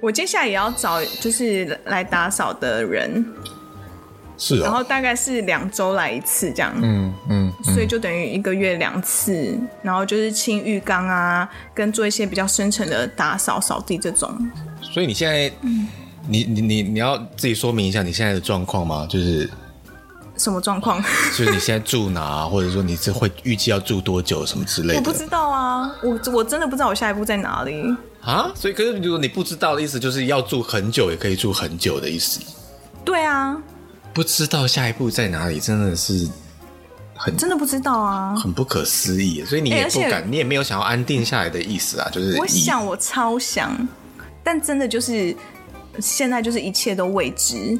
[0.00, 3.24] 我接下来也要找就是来打扫的人。
[4.36, 14.36] 是、哦，然后大概是两周来一次这样，嗯嗯，嗯，所以就等于一个月两次，然后就是清浴缸啊，跟做一些比较深层的打扫、扫地这种。
[14.80, 15.88] 所以你现在，嗯、
[16.28, 19.06] 你你你你要自己说明一下你现在的状况吗？
[19.08, 19.48] 就是
[20.36, 21.00] 什么状况？
[21.36, 24.98] 就是你现在住哪，或者说你是会预计要住多久什么之类的？
[24.98, 27.84] 我不知道啊，我我真的不知道我下一步在哪里
[28.20, 28.50] 啊。
[28.54, 32.40] 所以可是如果你不知道的意思，就是要住很久也可以住很久的意思。
[33.04, 33.56] 对啊。
[34.14, 36.28] 不知道下一步在哪里，真的是
[37.16, 39.44] 很真的不知道啊，很不可思议。
[39.44, 42.08] 所以你也不敢，你也没有想要安定下来的意思啊。
[42.12, 43.76] 就是我想，我超想，
[44.44, 45.36] 但真的就是
[45.98, 47.76] 现在就是一切都未知，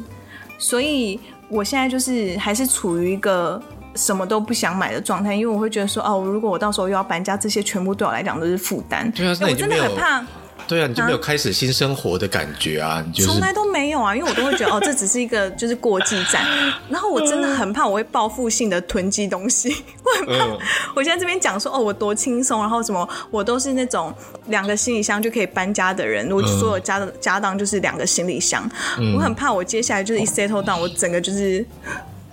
[0.58, 3.62] 所以我现在就是还是处于一个
[3.94, 9.08] 什么都不想买的状态，因为我会觉得说，哦，如果我到时候又要搬家，这些全部对我来讲都是负担。
[9.12, 10.26] 对啊，那我真的很怕。
[10.66, 13.04] 对啊，你就没有开始新生活的感觉啊？
[13.06, 16.44] 你就是从来都没有啊，因为我都会觉得哦，这只是一个就是过季站。
[16.88, 20.46] 然后我真的很怕我会报复性的囤积东西，我很怕。
[20.94, 24.14] 我现在这边讲说哦，我多轻松，然后什么我都是那种
[24.46, 28.68] 两个行李箱就可以搬家的人，我所有家的家当就是两个行李箱。
[29.16, 31.64] 我很怕我接下来就是一 settle down，我整个就是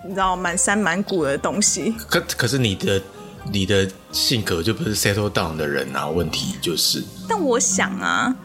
[0.05, 1.93] 你知道满山满谷的东西。
[2.07, 3.01] 可可是你的。
[3.49, 7.03] 你的性格就不是 settle down 的人啊，问题就是。
[7.29, 8.35] 但我想啊。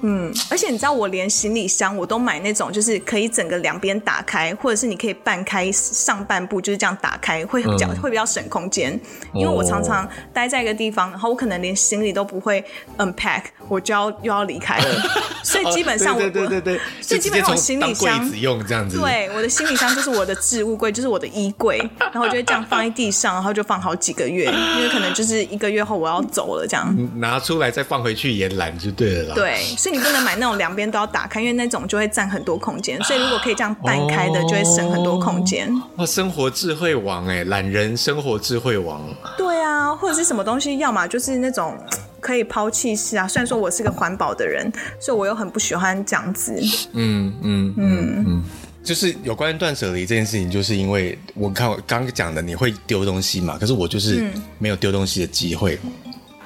[0.00, 8.92] 嗯，而且你知道，我连行李箱我都买那种，就是可以整个两边打开，或者是你可以半开上半部，就是这样打开，会比较、嗯、会比较省空间。
[9.34, 12.64] 因为我常常待在一个地方，然后我可能连行李都不会
[12.96, 14.84] unpack，我就要又要离开了。
[15.42, 18.98] 所以基本上我，对对对对，所以基本上我行李箱柜子用这样子。
[18.98, 26.94] 对，我的行李箱就是我的置物柜，就是我的衣柜， 然后我就会这样放在地上，然后就放好几个月，因为可能就是一个月后我要走了这样。
[27.18, 29.34] 拿出来再放回去也懒就对了啦。
[29.34, 29.62] 对。
[29.78, 33.02] 所以你不能买那种两边都要打开，因为那种就会占很多空间。
[33.04, 35.72] 所以如果可以这样半开的，就会省很多空间。
[35.96, 39.00] 哇，生活智慧王哎，懒人生活智慧王。
[39.38, 41.78] 对啊，或者是什么东西，要么就是那种
[42.20, 43.26] 可以抛弃式啊。
[43.26, 46.52] 虽然说我是个环保的人，所以我又很不喜欢这样子。
[46.92, 48.44] 嗯嗯嗯嗯，
[48.82, 53.56] 就是有关于断舍离这件事情，就是因为我看我刚刚讲的，你会丢东西嘛？
[53.58, 55.78] 可是我就是没有丢东西的机会。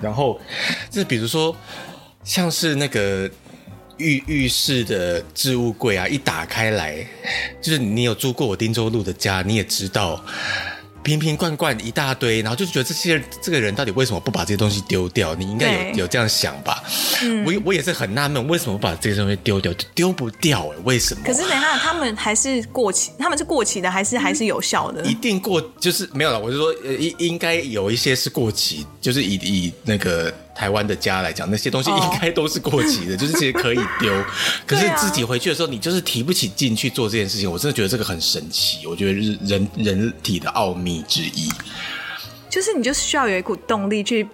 [0.00, 0.40] 然后，
[0.90, 1.54] 就是比如说。
[2.24, 3.28] 像是那个
[3.96, 7.04] 浴浴室的置物柜啊，一打开来，
[7.60, 10.24] 就是你有住过我汀州路的家，你也知道。
[11.02, 15.34] 瓶瓶罐罐一大堆，然后就觉得这些这个人到底为什么不把这些东西丢掉？
[15.34, 16.82] 你应该有有这样想吧？
[17.22, 19.72] 嗯，我我也是很纳闷，为什么不把这些东西丢掉？
[19.74, 21.22] 就丢不掉哎、欸，为什么？
[21.24, 25.04] 可是等一下，他们还是过期，他们是过期的，还是还是有效的？
[25.04, 26.38] 一定过，就是没有了。
[26.38, 34.12] 我就说，呃，应应该有一些是过期，就是以以那个台湾的家来讲，那些东西应该都是过期的，哦、 就是其实可以丢。
[34.66, 37.50] 可是自己回去的时候，你就是提不起劲去做这件事情。
[37.50, 41.02] 我真的觉得这个很神奇，我觉得是人人体的奥秘。
[41.08, 41.48] 之一，
[42.48, 44.26] 就是你就是需要有一股动力去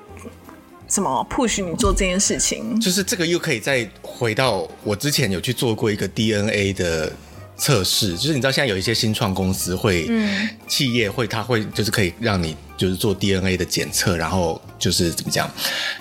[0.88, 7.12] 什么 push 你做这件事情，就是这个又可以再回到我之前有去做过一个 DNA 的
[7.57, 15.50] 测试，就是你知道现在有一些新创公司会，嗯，企业会，它会就是可以让你就是做 DNA 的检测，然后就是怎么讲，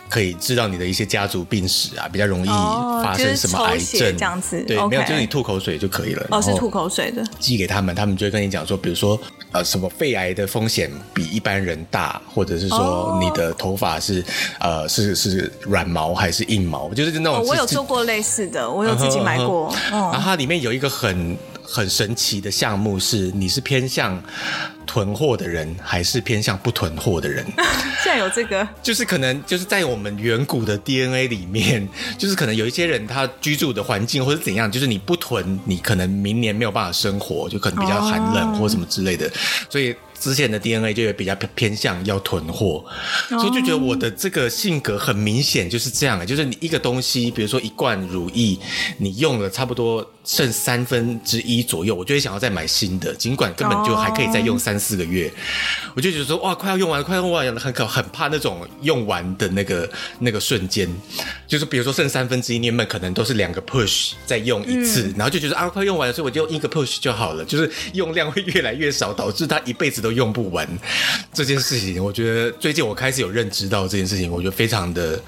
[0.08, 9.20] 可以知道你的一些家族病史啊，比较容易发生什么癌症，哦，这样子，对，okay，没有就是你吐口水就可以了，哦，是吐口水的，寄给他们，他们就会跟你讲说，比如说
[9.52, 14.22] 呃什么肺癌的风险比一般人大，或者是说你的头发是，
[14.62, 21.36] 哦，呃是是软毛还是硬毛，就是那种，哦，我有做过类似的，我有自己买过，然后它里面有一个很。
[21.68, 24.22] 很神奇的项目是，你是偏向
[24.86, 27.46] 囤货的人，还是偏向不囤货的人？
[28.02, 39.30] 现在有这个，就是可能就是在我们远古的 DNA 里面，就是可能有一些人他居住的环境或者怎样，就是你不囤，你可能明年没有办法生活，就可能比较寒冷或什么之类的，
[39.70, 42.86] 所以之前的 DNA 就有比较偏向要囤货，
[43.30, 48.58] 所以就觉得我的这个性格很明显就是这样，就是你一个东西，比如说一罐乳液，
[48.98, 55.34] 你用了差不多剩三分之一左右，我就会想要再买新的，尽管根本就还可以再用三四个月，
[55.96, 60.88] 我就觉得说哇，快要用完了，快要用完了，很可很怕那种用完的那个那个瞬间，
[61.48, 70.68] 就是比如说剩三分之一，你们可能都是两个 push 再用一次，嗯、然后就觉得啊快用完了，所以我就用一个 push 就好了，就是用量会越来越少，导致它一辈子都用不完。
[71.34, 71.88] 这件事情。
[71.98, 75.20] 我觉得最近我开始有认知到这件事情，我觉得非常的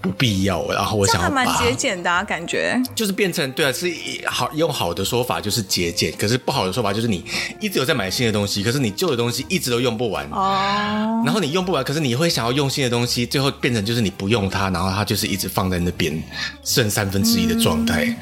[0.00, 0.66] 不必要。
[0.70, 3.90] 然后我想还蛮节俭的啊，感觉就是变成对啊，是
[4.26, 7.24] 好用好的说法就是节俭，可是不好的说法就是你
[7.60, 11.22] 一直有在买新的东西，可是你旧的东西一直都用不完哦。
[11.24, 16.22] 然后你用不完，可是你会想要用新的东西，最后变成就是你不用它，然后它就是一直放在那边
[16.62, 18.04] 剩三分之一的状态。
[18.04, 18.16] 嗯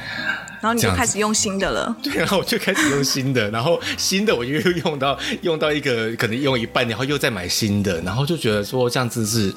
[0.65, 9.55] 然后你就开始用新的了， 对，然后我就开始用新的， 然后新的我就又用到用到一个可能用一半，然后又再买新的，然后就觉得说这样子是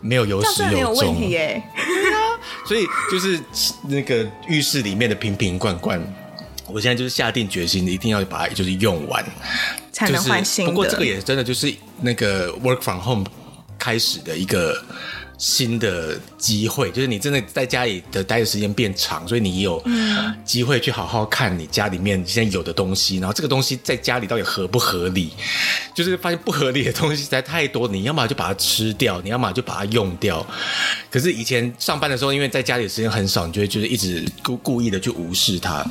[0.00, 1.62] 没有有始有终，没有问题耶。
[2.64, 3.38] 所以就是
[3.86, 6.00] 那个浴室里面的瓶瓶罐罐，
[6.68, 9.22] 我现在就是下定决心一定要把它就是用完，
[9.92, 10.70] 才能换新的。
[10.70, 13.26] 不过这个也真的就是那个 work from home
[13.78, 14.82] 开始的一个。
[15.40, 19.82] 新的机会，就是你真的在家里的待的时间变长，所以你有
[20.44, 25.32] 机会去好好看你家里面现在有的东西，然后这个东西在家里到底合不合理？
[25.94, 30.46] 就是发现不合理的东西实在太多，你要么就把它吃掉，你要么就把它用掉。
[31.10, 35.82] 可是以前上班的时候，因为在家里的时间很少，你就会就是一直故故意的去无视它。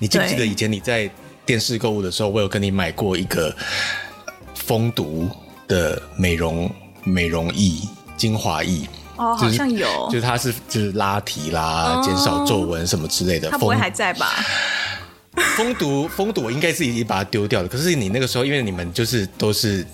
[0.00, 1.08] 你记不记得以前你在
[1.46, 3.54] 电视购物的时候，我有跟你买过一个
[4.56, 5.30] 蜂毒
[5.68, 6.68] 的美容
[7.04, 7.78] 美容液？
[8.20, 13.48] 精华液哦，好像有，就是它是就是拉提啦，减少皱纹什么之类的。
[13.48, 14.44] 它不会还在吧？
[15.56, 17.68] 蜂毒蜂毒，我应该是已经把它丢掉了。
[17.68, 19.86] 可是你那个时候，因为你们就是都是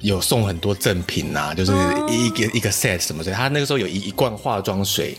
[0.00, 1.72] 有送很多赠品啊，就是
[2.10, 3.32] 一个一个 set 什么的。
[3.32, 5.16] 他那个时候有一一罐化妆水，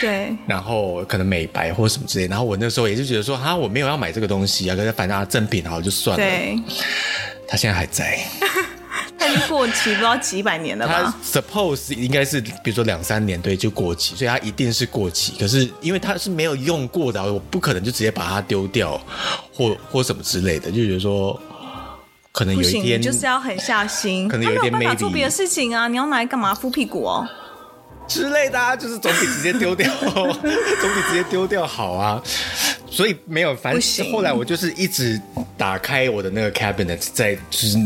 [0.00, 2.26] 对，然后可能美白或什么之类。
[2.26, 6.22] 然后我那时候也是觉得说，哈，我没有要买这个东西啊，可是反正它赠品好就算了。
[6.22, 6.58] 对，
[7.48, 8.18] 他现在还在。
[9.18, 11.12] 它已经过期，不知道几百年了吧？
[11.22, 15.34] 它 suppose 应该是，比如说两三年，对，就过期，所以它一定是过期。
[15.40, 19.00] 可是因为它是没有用过的，我不可能就直接把它丢掉，
[19.52, 21.38] 或或什么之类的，就觉得说
[22.30, 26.54] 可能有一天就是要狠下心，可能有一天没办法做别的事情啊，你要拿来干嘛？
[26.54, 27.26] 敷屁股哦
[28.06, 32.22] 之类的，啊，就是总比直接丢掉， 总比直接丢掉好啊。
[32.88, 35.20] 所以没有，反正后来我就是一直
[35.56, 37.76] 打开我的那个 cabinet，在就是。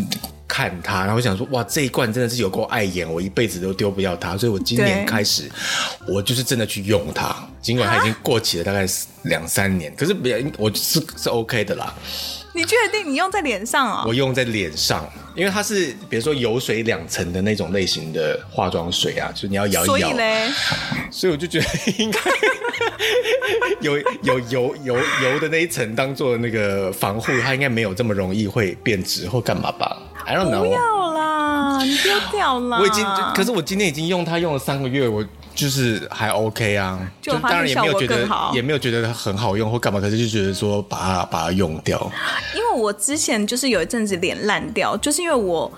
[0.52, 5.50] 看它，然后我想说，哇，这一罐真的是有够碍眼，我一辈子都丢不掉它，所以我今年开始，
[6.06, 11.94] 我就是真的去用它，尽管它已经过期了，大概是两三年，可是别，我是是 OK 的啦。
[12.54, 14.04] 你确定你用在脸上啊？
[14.06, 19.86] 我用在脸上，因为它是比如说油水两层的那种类型的化妆水啊，就是你要摇一摇。
[19.86, 20.50] 所以嘞，
[21.10, 22.20] 所以我就觉得应该
[23.80, 29.96] 有有油油油的那一层当做那个防护，它应该没有这么容易会变质或干嘛吧。
[30.32, 30.60] I don't know.
[30.60, 32.78] 不要啦，你丢掉啦。
[32.80, 35.22] 我已经，可是我今天已经用它用了三个月，我
[35.54, 36.98] 就是还 OK 啊。
[37.20, 42.10] 就当然也没有觉得，也没有觉得它很好用或干嘛，可是就觉得说把它把它用掉。
[42.56, 45.70] 因为我之前就是有一阵子脸烂掉，就是因为我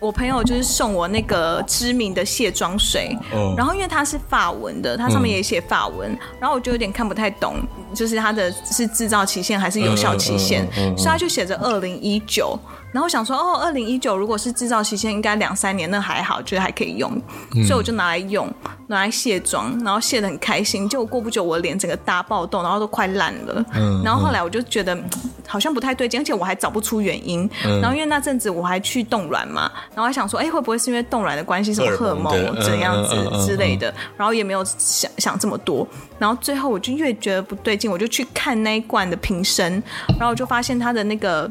[0.00, 7.54] 我朋友就是送我那个知名的卸妆水，嗯、然后因为它是法文的，它上面也写法文，嗯、然后我就有点看不太懂，
[7.94, 12.58] 就是它的是制造期限还是有效期限，嗯、所以它就写着二零一九。
[12.92, 17.10] 然后我想说，哦，二零一九如果是制造期限，应该两三年，那还好，觉得还可以用，
[17.54, 18.46] 嗯、所以我就拿来用，
[18.88, 20.86] 拿来卸妆，然后卸的很开心。
[20.86, 23.64] 结果过不久，我的脸整个大爆痘，然后都快烂了。
[23.74, 24.96] 嗯、然后后来我就觉得
[25.48, 27.48] 好像不太对劲，而且我还找不出原因。
[27.64, 33.92] 嗯、然后因为那阵子我还去冻卵嘛，然后还想说，哎，会不会是因为冻卵的关系，什么荷尔蒙怎样子之类的？
[34.18, 35.88] 然后也没有想想这么多。
[36.18, 39.82] 然后最后我就越觉得不对劲，我就去看那一罐的瓶身，
[40.18, 41.50] 然后我就发现它的那个。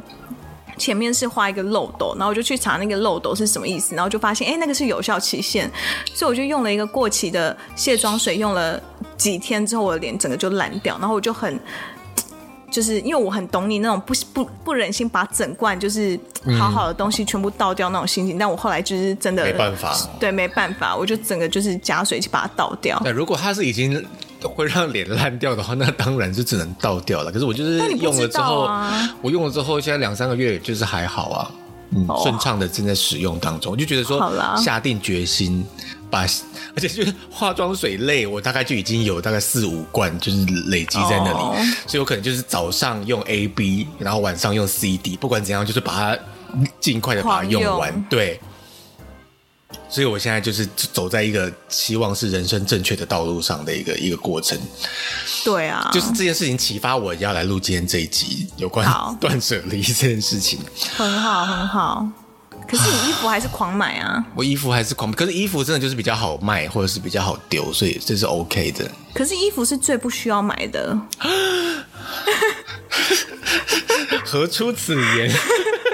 [0.82, 5.70] 前面是画一个漏斗，然后我就去查那个漏斗是什么意思，然后就发现，哎，那个是有效期限，
[6.12, 8.82] 所以我就用了一个过期的卸妆水，用了
[9.16, 11.60] 几天之后，我的脸整个就烂掉，然后我就很，
[12.72, 16.20] 就是因为我很懂你那种不不不忍心把整罐就是
[16.60, 23.00] 好好的东西全部倒掉那种心情，嗯、但我后来就是真的没办法，对，没办法，我就整个就是加水去把它倒掉。
[23.06, 24.04] 那，如果它是已经。
[24.50, 27.32] 会让脸烂掉的话，那当然就只能倒掉了。
[27.32, 31.52] 可是我就是用了之后，啊、我用了之后，现在两三个月就是还好啊，
[31.92, 33.72] 嗯，哦、顺畅的正在使用当中。
[33.72, 35.66] 我就觉得说，下定决心
[36.10, 41.56] 把，而且就是化妆水类，我大概就已经有大概四五罐，就是累积在那里，哦、
[41.88, 46.18] 所以我可能就是早上用 A B，然后晚上用 C D，不管怎样，就是把它。
[46.82, 47.90] 尽快的把它用完。
[47.94, 48.38] 用对，
[49.92, 54.58] 所以我现在就是走在一个希望是人生正确的道路上的一个一个过程。
[55.44, 58.88] 对啊，就是这件事情启发我要来录今天这一集有关
[59.20, 60.60] 断舍离这件事情。
[60.96, 62.08] 很好，很好。
[62.68, 64.24] 可是你衣服还是狂买啊！
[64.34, 68.90] 我衣服还是狂买，可是衣服真的就是比较好卖，或者是比较好丢，所以这是 OK 的。
[69.14, 70.98] 可是衣服是最不需要买的。
[74.24, 75.30] 何出此言？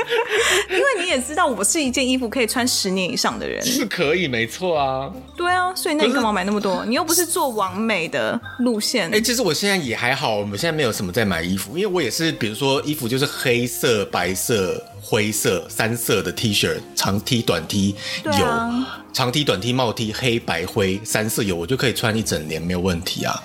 [0.70, 5.12] 因为你也知道，我是一件衣服可以穿十年以上的人，是可以，没错啊。
[5.36, 6.86] 对啊，所以那你干嘛买那么多？
[6.86, 9.08] 你又不是做完美的路线。
[9.10, 23.44] 哎、欸，其实我现在也还好，我们现在没有什么在买衣服，因为我也是，比如说衣服就是黑色、白色、灰色三色的 T 恤，长 T、短 T 有，啊、长 T、短 T、帽 T，黑白灰三色有，我就可以穿一整年没有问题啊。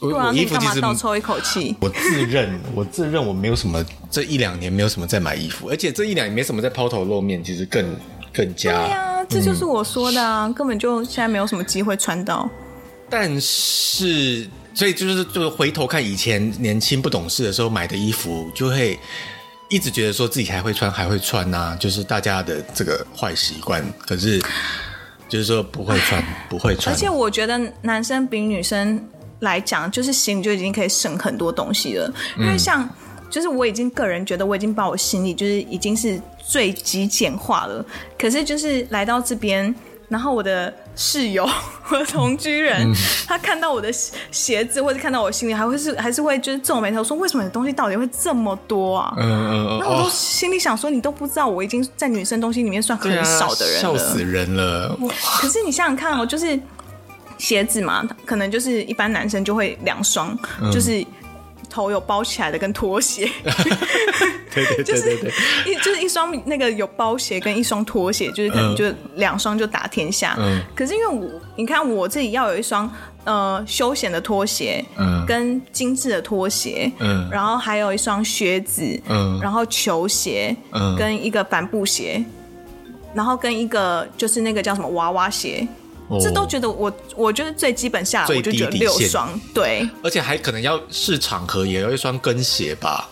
[0.00, 1.76] 我，啊、我衣服其实倒抽一口气。
[1.80, 7.84] 我自认，我自认我没有什么，这一两年没有什么在买衣服，而且这一两年没什么在抛头露面，其实更
[8.32, 8.70] 更加。
[8.70, 12.48] 对呀、啊，这就是我说的啊，嗯、根本就现在没有什么机会穿到。
[13.10, 18.98] 但是，所以就是就是回头看以前年轻不懂事的时候买的衣服，就会
[19.68, 23.84] 一直觉得说自己还会穿，还会穿呐、啊，就是大家的这个坏习惯。
[24.06, 24.40] 可是，
[25.28, 26.94] 就是说不会穿，不会穿。
[26.94, 29.04] 而且我觉得男生比女生。
[29.40, 32.12] 来讲，就是行李就已经可以省很多东西了。
[32.38, 32.88] 因为像，
[33.28, 37.84] 就是我已经个人觉得，我已经把我行李就是已经是最极简化了。
[38.18, 39.74] 可是就是来到这边，
[40.08, 41.48] 然后我的室友
[41.82, 42.94] 和同居人，嗯、
[43.26, 43.90] 他看到我的
[44.30, 49.78] 鞋子或者看到我的行李，还会是还是会就是皱眉头说：“为什么你的东西到底会这么多啊？”嗯嗯嗯。
[49.80, 54.98] 那我都心里想说：“你都不知道，我已经在女生东西里面算很少的人了。”笑死人了。
[55.40, 56.60] 可是你想想看哦，就是。
[57.40, 61.04] 鞋子嘛，可能就是一般男生就会两双，嗯、就是
[61.68, 63.28] 头有包起来的跟拖鞋。
[64.52, 65.32] 对对对 对对，就是
[65.66, 70.36] 一就是一双那个有包鞋跟一双拖鞋，就是可能就两双就打天下。
[70.38, 72.90] 嗯、可是因为我你看我自己要有一双
[73.24, 82.22] 呃休闲的拖鞋，嗯，跟精致的拖鞋，嗯，然后还有一双靴子，嗯，然后球鞋，嗯，跟一个帆布鞋，
[83.14, 85.66] 然后跟一个就是那个叫什么娃娃鞋。
[86.18, 93.08] 这都觉得我，我觉得最基本下来我就觉得六双，对，而且还可能要试场合，也要一双跟鞋吧。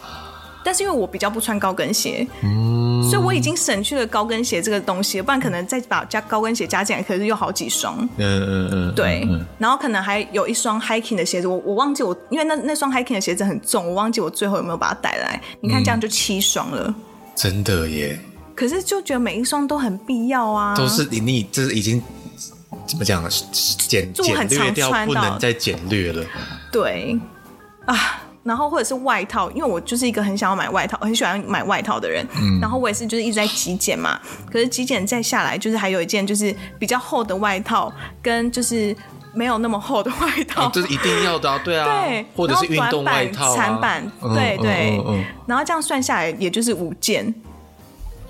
[0.65, 7.97] 但是因为我比较不穿高跟鞋，嗯，所以我已经省去了高跟鞋这个东西，不然可能再把加高跟鞋加进来，可是又好几双。
[8.19, 9.27] 嗯嗯嗯，对。
[9.57, 15.41] 然后可能还有一双 hiking 的鞋子，我我忘记我，因为那那双 hiking 的鞋子很重，我忘记我最后有没有把它带来。
[15.63, 16.95] 你看这样就七双了，
[17.35, 18.19] 真的耶。
[18.55, 22.03] 可是就觉得每一双都很必要啊，都是你你这是已经。
[22.87, 23.22] 怎么讲？
[23.89, 26.24] 简简略掉，不能再简略了。
[26.70, 27.18] 对
[27.87, 32.26] 啊，然后或者是外套，因为我就是一个很想要买外套、很喜欢买外套的人。
[32.41, 34.18] 嗯，然后我也是就是一直在极简嘛。
[34.51, 38.95] 可是极简再下来，就是还有一件就是比较厚的外套，跟就是
[39.35, 41.61] 没有那么厚的外套，这是一定要的啊。
[41.64, 45.01] 对啊， 对，或者是运动外套、长版，对对。
[45.47, 47.35] 然后这样算下来，也就是五件。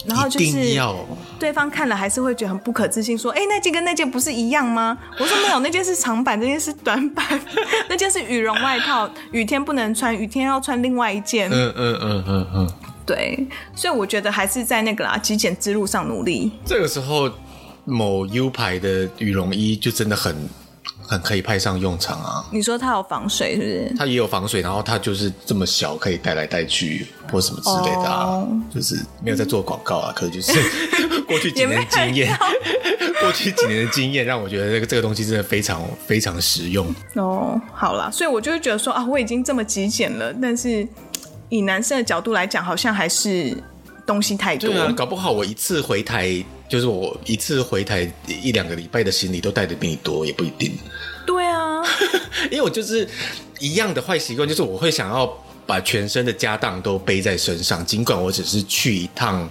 [0.08, 0.76] 然后就是
[1.38, 7.24] 对方看了还是会觉得很不可置信，说：“哎，那件跟那件不是一样吗？”我说：“没有，那件是长版，这件是短版，
[7.88, 12.70] 那件是羽绒外套，雨天不能穿，雨天要穿另外一件。”嗯嗯嗯嗯嗯，
[13.06, 16.50] 对，所以我觉得还是在那个啦极简之路上努力。
[16.64, 17.30] 这个时候，
[17.84, 20.34] 某 U 牌的羽绒衣就真的很。
[21.08, 22.44] 很可以派上用场啊！
[22.52, 23.94] 你说它有防水是不是？
[23.98, 28.26] 它也有防水，然后它就是这么小，可以带来带去或什么之类的啊。
[28.26, 28.48] Oh.
[28.74, 30.52] 就是没有在做广告啊， 可能就是
[31.26, 32.38] 过去几年的经验，
[33.22, 36.86] 过去几年的经验让我觉得这个这个东西真的非常非常实用。
[37.14, 40.86] 哦，oh, 好啦，所以我就会觉得说啊，我已经这么极简了，但是
[41.48, 43.56] 以男生的角度来讲，好像还是
[44.06, 44.68] 东西太多。
[44.68, 46.44] 对啊，搞不好我一次回台。
[46.68, 50.72] 就是我一次回台一两个礼拜的行李都带的比你多，也不一定。
[51.26, 51.82] 对啊，
[52.50, 53.08] 因为我就是
[53.58, 55.26] 一样的坏习惯，就是我会想要
[55.66, 59.48] 把全身的家当都背在身上，尽管我只是去一趟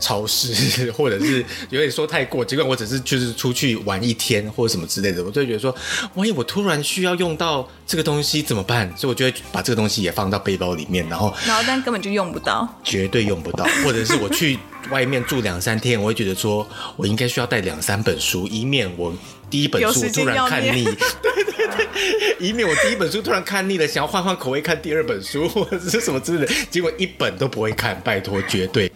[0.00, 5.74] 超市，或者是有点说太过，尽管我只是就是出去玩一天或者什么之类的，我就会觉得说，
[6.14, 8.92] 万一我突然需要用到这个东西怎么办？
[8.96, 14.58] 所以我就会把这个东西也放到背包里面，然后然后但根本就用不到，绝对用不到，或者是我去。
[14.90, 19.12] 外面住两三天，我会觉得说，我应该需要带两三本书，以免我
[19.50, 20.84] 第一本书突然看腻。
[21.22, 28.90] 对对对，以免我第一本书突然看腻了，想要换换口味看 第二本书或者是什么之类的，结果一本都不会看，拜托，绝对。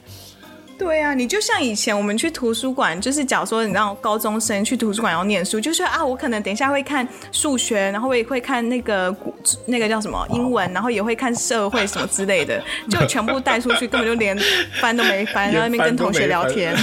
[0.83, 9.15] 对啊，你就像以前我们去图书馆，就是假如说你让高中生去图书馆要念书，就是啊，我可能等一下会看数学，然后我也会看那个
[9.67, 14.37] 那个叫什么英文，然后也会看社会什么之类的， 就全部带出去，根本就连
[14.81, 16.77] 翻都没翻，然后那边跟同学聊天，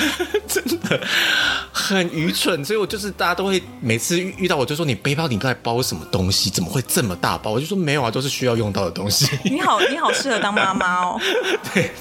[0.47, 0.99] 真的
[1.71, 2.63] 很愚蠢。
[2.63, 6.49] 所以我就是大家都会每次遇到我就说，你背包里在包什么东西？
[6.49, 7.51] 怎么会这么大包？
[7.51, 9.27] 我就说没有啊，都是需要用到的东西。
[9.43, 11.19] 你好，你好适合当妈妈哦。
[11.73, 11.91] 对。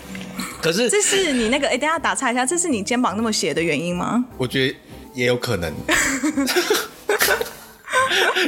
[0.60, 4.24] 可是这是你那个哎、欸，等下打岔一下，这是你肩膀那么斜的原因吗？
[4.36, 4.76] 我觉得
[5.14, 5.72] 也有可能，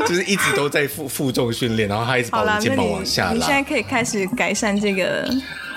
[0.07, 3.33] 就是一直都在负负重训练，然后他一直把我的肩膀往下拉。
[3.33, 5.29] 你现在可以开始改善这个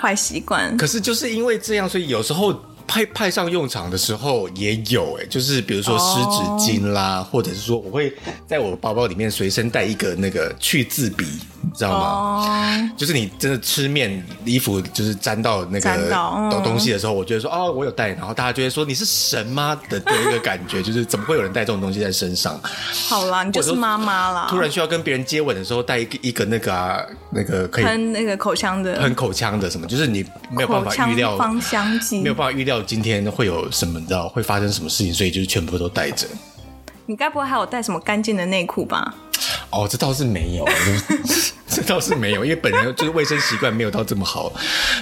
[0.01, 0.75] 坏习惯。
[0.77, 2.53] 可是就是因为这样，所以有时候。
[2.85, 7.27] 派派上用场的时候也有哎，就是比如说湿纸巾啦，oh.
[7.27, 8.13] 或者是说我会
[8.45, 11.39] 在我包包里面随身带一个那个去渍笔，你
[11.71, 12.97] 知道吗？Oh.
[12.97, 16.09] 就是你真的吃面衣服就是沾到那个
[16.51, 22.59] 东东西的时候，我觉得说哦，我有带，然后大家就会说你是神吗的的一个感觉， 就是怎么会有人带这种东西在身上？
[23.09, 24.47] 好啦，你就是妈妈啦。
[24.49, 27.01] 突然需要跟别人接吻的时候，带一个一个那个啊，
[27.31, 29.87] 那个可以喷那个口腔的，喷口腔的什么？
[29.87, 32.81] 就是你没有办法预料芳香剂，没有办法预料。
[32.81, 33.99] 今天会有什么？
[33.99, 35.13] 你知道会发生什么事情？
[35.13, 36.27] 所以就是全部都带着。
[37.05, 39.13] 你该不会还有带什么干净的内裤吧？
[39.71, 40.65] 哦，这倒是没有，
[41.67, 44.51] 这倒是没有，因为本人就是卫生习惯没有到这么好，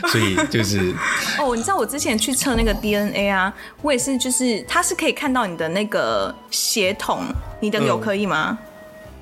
[0.09, 0.93] 所以就是。
[1.37, 7.23] 哦，你知道我之前去测那个 DNA 啊，我也是，就是它是可以看到你的那个血统，
[7.59, 8.57] 你的有可以吗？
[8.61, 8.67] 嗯、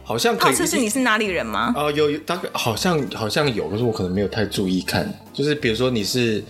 [0.03, 0.53] 好像可以。
[0.53, 1.73] 测试你是哪里人吗？
[1.75, 5.11] 哦，有大概好像好像有，可是我可能没有太注意看。
[5.33, 6.43] 就是比如说你是。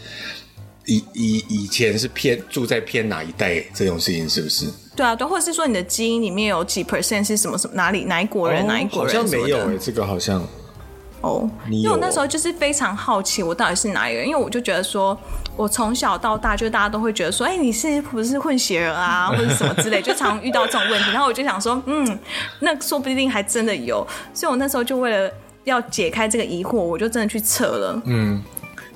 [0.90, 4.66] 以以以前是偏住在偏哪一代这种事情是不是？
[4.96, 9.16] 对啊，对，或者是说你的基因里面有几 percent 是什么什么哪里哪一国人、哦、哪一国人？
[9.16, 10.44] 好像没有哎、欸，这个好像
[11.22, 14.28] 哦，因为我那时候就是非常好奇，我到底是哪里人？
[14.28, 15.18] 因为我就觉得说，
[15.56, 21.12] 我从小到大就大家都会觉得说，哎、欸，你是不是混血儿啊， 或者什么之类，就常遇到这种问题。
[21.12, 22.20] 然后我就想说，嗯，
[22.60, 24.06] 那说不定还真的有。
[24.34, 25.32] 所以我那时候就为了
[25.66, 28.42] 要解开这个疑惑，我就真的去测了，嗯。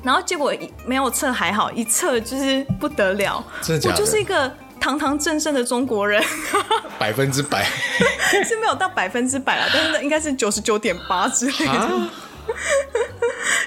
[0.04, 0.54] 然后结果
[0.86, 3.44] 没有测还好，一测就是不得了。
[3.62, 3.96] 真的假的？
[3.96, 6.22] 我就是一个堂堂正正的中国人，
[7.00, 7.66] 百分之百
[8.46, 12.10] 是没有到百分之百啦，但是应该是九十九点八之类的，啊、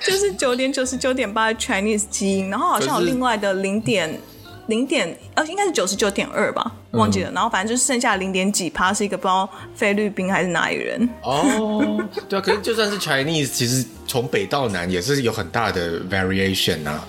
[0.05, 4.21] 就是九点九十九点八的 Chinese 基因，然后好像有另外的零点。
[4.69, 7.31] 零点呃，应该是九十九点二吧，忘记了。
[7.31, 11.09] 嗯、然后反正就是剩下零点几趴是一个不知道菲律宾还是哪里人。
[11.23, 17.07] 哦，对啊，可是就算是 Chinese，其实从北到南也是有很大的 variation 啊。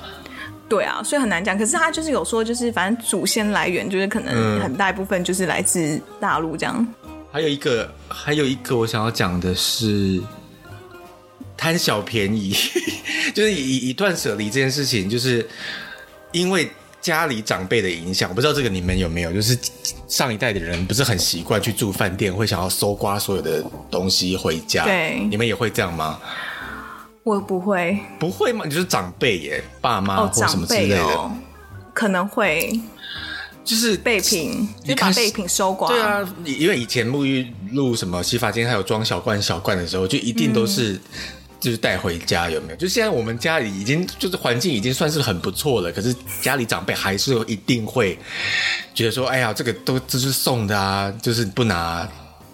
[0.70, 1.58] 对啊，所以很难讲。
[1.58, 6.76] 可是他就是有说，就是反正祖先来源就是可能很大一部分就是来自大陆这样。
[7.06, 10.22] 嗯、还有一个，还有一个我想要讲的是
[11.56, 12.54] 贪小便宜，
[13.34, 15.48] 就是以以断舍离这件事情，就是
[16.32, 16.70] 因为。
[17.00, 19.58] 家里长辈的影响，我不知道这个你们有没有，就是
[20.10, 24.84] 上一代的人不是很习惯去住饭店，会想要搜刮所有的东西回家。
[24.84, 26.20] 对，你们也会这样吗？
[27.28, 28.64] 我不会，不会吗？
[28.64, 31.32] 你就是长辈耶，爸妈或什么之类的，哦、
[31.94, 32.80] 可能会，
[33.66, 35.90] 就是备品，就把备品收刮。
[35.90, 40.94] 对啊，因为以前沐浴露什么洗发精还有装小罐小罐的时候，就一定都是。
[40.94, 41.02] 嗯
[41.60, 42.76] 就是带回家有没有？
[42.76, 48.16] 就现在我们家里已经就是环境已经算是很不错了，可是家里长辈还是一定会
[48.94, 52.08] 觉得说：“哎呀，这个都这是送的啊，就是不拿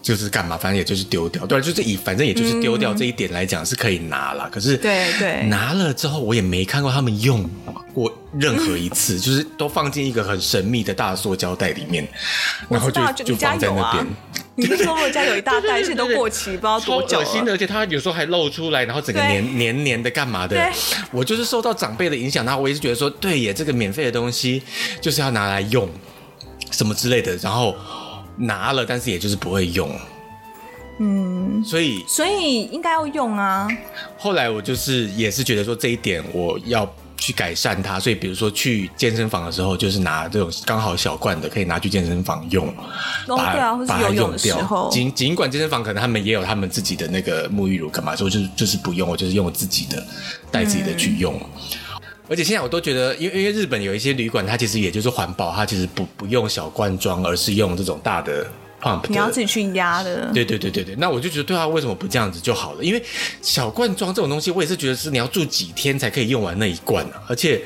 [0.03, 0.55] 就是干嘛？
[0.55, 4.43] 反正也就是丢掉。”对，就是以反正也就是丢掉这一点来讲是可以拿了。
[4.47, 7.49] 嗯、可是对对，拿了之后我也没看过他们用
[7.93, 12.07] 过任何一次，嗯、就是都放进一个很神秘的大塑胶袋里面，
[12.69, 14.05] 然后就就放在那边。
[14.55, 17.25] 你是说我家有一大 袋，而且都过期，不知道多久了。
[17.25, 20.71] 恶心的，而且它有时候还露出来，然后整个黏黏黏的，干嘛的？
[21.11, 24.61] 我就是受到长辈的影响，然后我一直觉得说，对耶，这个免费的东西
[25.01, 25.89] 就是要拿来用，
[26.69, 27.35] 什么之类的。
[27.37, 27.75] 然后
[28.37, 29.89] 拿了，但是也就是不会用。
[30.99, 33.67] 嗯，所以所以应该要用啊。
[34.17, 36.87] 后来我就是也是觉得说这一点我要。
[37.15, 42.67] 去改善它，所以比如说去健身房的时候，就是拿这种刚好小罐的，可以拿去健身房用，
[43.25, 44.89] 把它把它用掉。
[44.91, 50.05] 尽尽管健身房可能他们也有他们自己的那个沐浴乳，干嘛所以就是就是不用，我就是用我自己的，
[50.51, 51.33] 带自己的去用。
[51.35, 51.49] 嗯、
[52.29, 58.45] 而且现在我都觉得，因为因为日本有一些旅馆，它其实也就是环保，它其实不不用小罐装，而是用这种大的。
[59.07, 60.93] 你要自己去压的，对对对对对。
[60.95, 62.83] 那我就觉得，对啊，为什么不这样子就好了？
[62.83, 63.01] 因为
[63.41, 67.23] 小罐装这种东西，我也是觉得是你要住几天才可以用完那一罐啊。
[67.29, 67.61] 而且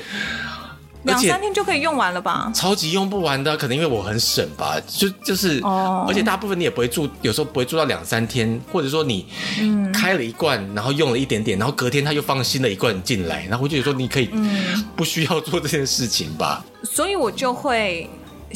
[1.04, 2.50] 两三天就可以用完了吧？
[2.54, 9.26] 超级用不完的，可能因为我很省吧，就就是哦，而且大部分你也不会住，有时候不会住到两三天，或者说你
[9.94, 14.28] 开了一罐，然后用了一点点，然后隔天他又放新的一罐进来，然后我就说你可以
[14.96, 16.64] 不需要做这件事情吧？
[16.82, 18.10] 所以我就会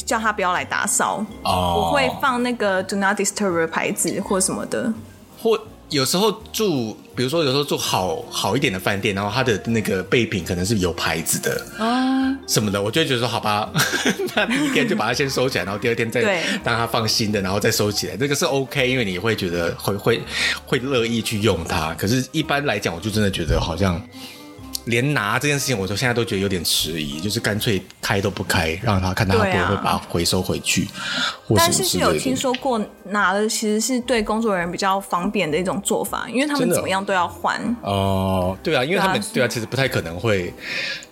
[0.05, 4.93] 叫他不要来打扫哦，我会放那个 Do Not Disturb 的牌子或什么的，
[5.41, 5.59] 或。
[5.91, 13.71] 有时候住，比如说有时候住好好一点的饭店，然后它的那个备品可能是有牌子的啊什么的，我就会觉得说好吧，
[14.35, 16.23] 那第一天就把它先收起来，然后第二天再
[16.65, 20.23] 让它放新的，然后再收起来，这个是 OK，因为你会觉得会会
[20.67, 21.95] 会乐意去用它。
[21.95, 24.01] 可是，一般来讲，我就真的觉得好像。
[24.87, 30.85] 连拿这件事情，我都现在都觉得有点迟疑，就是干脆开都不开，让他看他会不会把它回收回去。
[30.85, 37.61] 啊、但是是有听说过拿了其实是对工作人员比较方便的一种做法，因为他们怎么样都要换。
[37.83, 40.53] 哦，对啊，因为他们对啊，其实不太可能会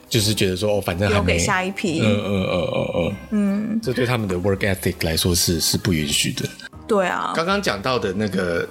[0.09, 2.01] 就是觉得说哦，反正还没留给下一批。
[2.01, 6.49] 嗯嗯嗯嗯嗯嗯，这对他们的 work ethic 来说是是不允许的。
[6.89, 8.69] 对啊，刚刚讲到的那个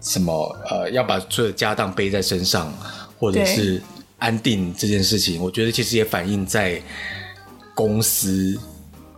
[0.00, 2.72] 什么呃，要把所有的家当背在身上。
[3.20, 3.80] 或者是
[4.18, 6.82] 安定这件事情，我觉得其实也反映在
[7.74, 8.58] 公司，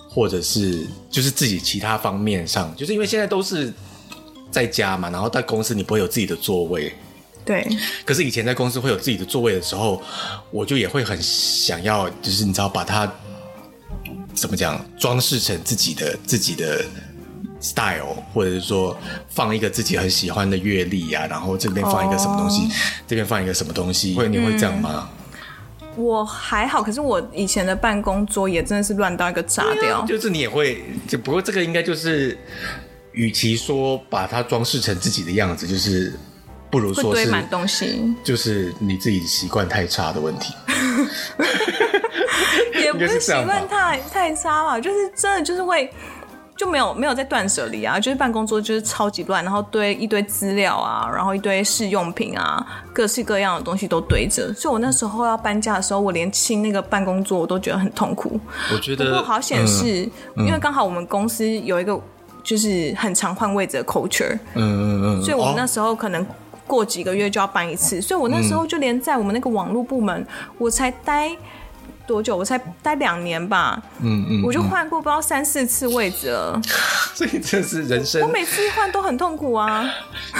[0.09, 3.73] 或者是就是自己其他方面上，就是因为现在都是
[4.51, 6.93] 在家嘛，然后在公司你不会有自己的座位，
[7.45, 7.65] 对。
[8.05, 10.03] 可是以前在公司会有自己的座位的时候，
[10.51, 13.11] 我就也会很想要，就是你知道把它
[14.35, 16.85] 怎么讲，装饰成自己的自己的。
[17.63, 18.95] style，或者是说
[19.29, 22.73] 放一个自己很喜欢的乐历呀，然后这边放一个什么东西，oh.
[23.07, 25.09] 这边放一个什么东西，会你会这样吗？
[25.95, 29.99] 我还好，可是我以前的办公桌也真的是乱到一个炸掉。
[29.99, 32.37] 啊、就是你也会，就不过这个应该就是，
[33.13, 36.19] 与其说把它装饰成自己的样子，就是
[36.71, 40.55] 不如说是堆满东西，就是你自己习惯太差的问题。
[42.83, 45.93] 也不是习惯太太差吧，就是真的就是会。
[46.63, 54.55] 就没有没有在断舍离啊，就是办公桌就是超级乱，然后堆一堆资料啊，然后一堆试用品啊，各式各样的东西都堆着。
[54.55, 58.39] 所以我那时候要搬家的时候，我连清那个办公桌我都觉得很痛苦。
[58.73, 62.01] 我觉得不过好显示、嗯、因为刚好我们公司有一个
[62.45, 66.25] 就是很常换位置的 culture，嗯嗯嗯，所以我们那时候可能
[66.65, 70.25] 过几个月就要搬一次，所以我那时候就连在我们那个网络部门，
[70.59, 71.37] 我才待。
[72.07, 72.37] 多久？
[72.37, 76.61] 我才待两年吧，嗯嗯，我就换过不知道三四次位置了，
[77.15, 78.23] 所以这是人生。
[78.23, 79.89] 我每次换都很痛苦啊，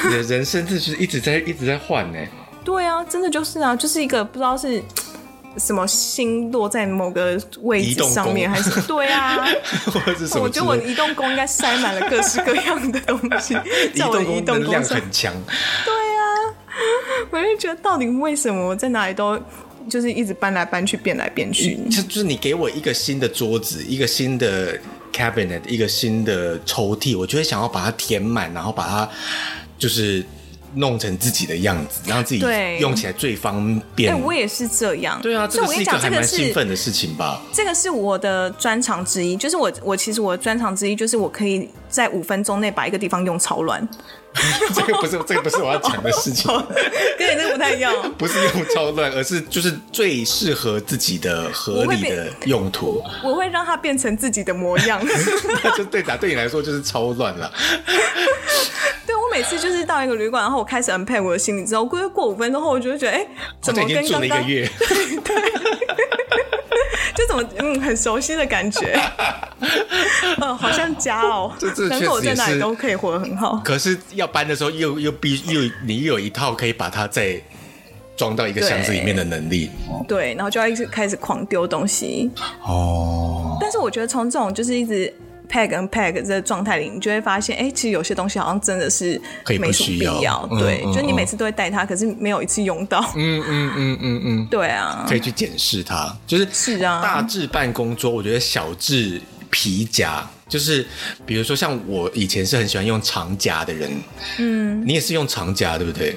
[0.05, 2.19] 你的人生就是一直在一直在换呢。
[2.65, 4.83] 对啊，真的就是啊，就是一个不知道是
[5.59, 9.45] 什么星落在某个位置上面，还是对啊，
[9.87, 10.43] 或者什么？
[10.45, 13.55] 我觉得我的移动宫应该塞满了各式各样的东西，
[13.95, 15.33] 移动宫能量很强。
[15.85, 16.23] 对啊，
[17.31, 19.39] 我就觉得到底为什么我在哪里都。
[19.89, 21.79] 就是一直搬来搬去，变来变去。
[21.91, 24.79] 就就是你给我一个新的桌子，一个新的
[25.13, 29.09] cabinet，一个新的抽屉，我就会想要把它填满，然后把它
[29.79, 30.25] 就是
[30.75, 32.43] 弄成自己的样子，让自己
[32.81, 34.13] 用起来最方便。
[34.13, 35.21] 哎、欸，我也是这样。
[35.21, 37.43] 对啊，这个是一个还蛮兴奋的事情吧？
[37.53, 43.87] 这个是我的专长之一，就是我我其实我的专长之一就是我可以在五分钟内把一个地方用超乱。
[44.75, 46.51] 这个不是这个不是我要讲的事情，
[47.19, 47.95] 跟你那个不太一样。
[48.17, 53.03] 不是用超乱，而是就是最适合自己的合理的用途。
[53.23, 55.01] 我，我会让它变成自己的模样。
[55.63, 57.53] 那就对打对你来说就是超乱了。
[59.07, 63.27] 对，我每次就是到一个旅馆，然后我开始 unpack 我的行李之后，过过五分钟后，我就会觉得，哎，
[63.61, 64.71] 怎么跟刚刚一个月？
[64.89, 65.53] 对对。
[67.17, 68.99] 就怎么嗯，很熟悉的感觉，
[70.41, 73.61] 嗯， 好像家哦，这这确实是，我在哪里都可以活得很好。
[73.65, 77.41] 可是要搬的时候又，又又必又你又有一套可以把它再
[78.17, 79.71] 装到一个箱子里面的能力。
[80.09, 82.31] 对，然后就要一直开始狂丢东西。
[82.63, 85.13] 哦，但是我觉得从这种就是一直。
[85.53, 89.21] Pack 跟 pack 这个状态里，你就会发现，哎、欸，其实有些东西好像真的是
[89.61, 90.23] 没什么必要。
[90.23, 93.01] 要对，嗯、就你每次都会带它，可是没有一次用到。
[93.15, 96.17] 嗯嗯嗯嗯嗯， 对啊，可以去检视它。
[96.27, 100.87] 就是是啊，大致办公桌，我觉得小至皮夹，就是
[101.27, 103.91] 比如说像我以前是很喜欢用长夹的人，
[104.39, 106.17] 嗯，你也是用长夹对不对？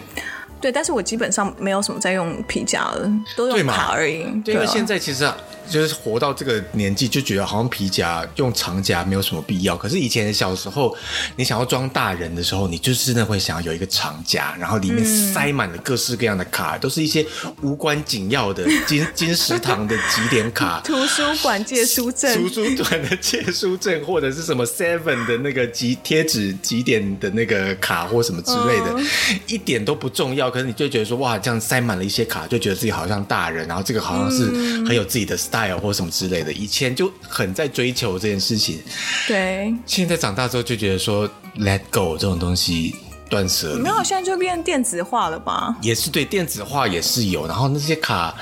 [0.62, 4.24] 对，但是我基本上没有什么在用皮夹了，都用卡而已。
[4.46, 5.36] 对，因为现在其实、啊。
[5.70, 9.76] 就是活到这个年纪，就觉得好像皮夹用长夹没有什么必要。
[9.76, 10.96] 可是以前小时候，
[11.36, 17.26] 你想要装大人的时候，你就是真的会想要有一个长夹，然后里面塞满了各式各样的卡，嗯、都是一些
[17.62, 29.06] 无关紧要的金 金石堂的几点卡、图书馆借书证、 图书馆的借书证，或者是什么 Seven 的那个集贴纸几点的那个卡或什么之类的，嗯、
[29.48, 30.50] 一点都不重要。
[30.50, 34.46] 可是你就觉得说，哇，这样塞满了一些卡，就觉得自己好像大人，然后这个好像是
[34.86, 35.80] 很有自己的 style。
[35.80, 36.52] 或什么之类的。
[36.52, 38.80] 以前就很在追求这件事情，
[39.28, 39.74] 对。
[39.86, 41.30] 现在长大之后就觉得说
[41.60, 42.96] let go 这种东西
[43.30, 43.82] 断舍离。
[43.82, 45.76] 没有，现在就变电子化了吧？
[45.82, 47.48] 也是对，电子化也是有。
[47.48, 48.36] 然后那些卡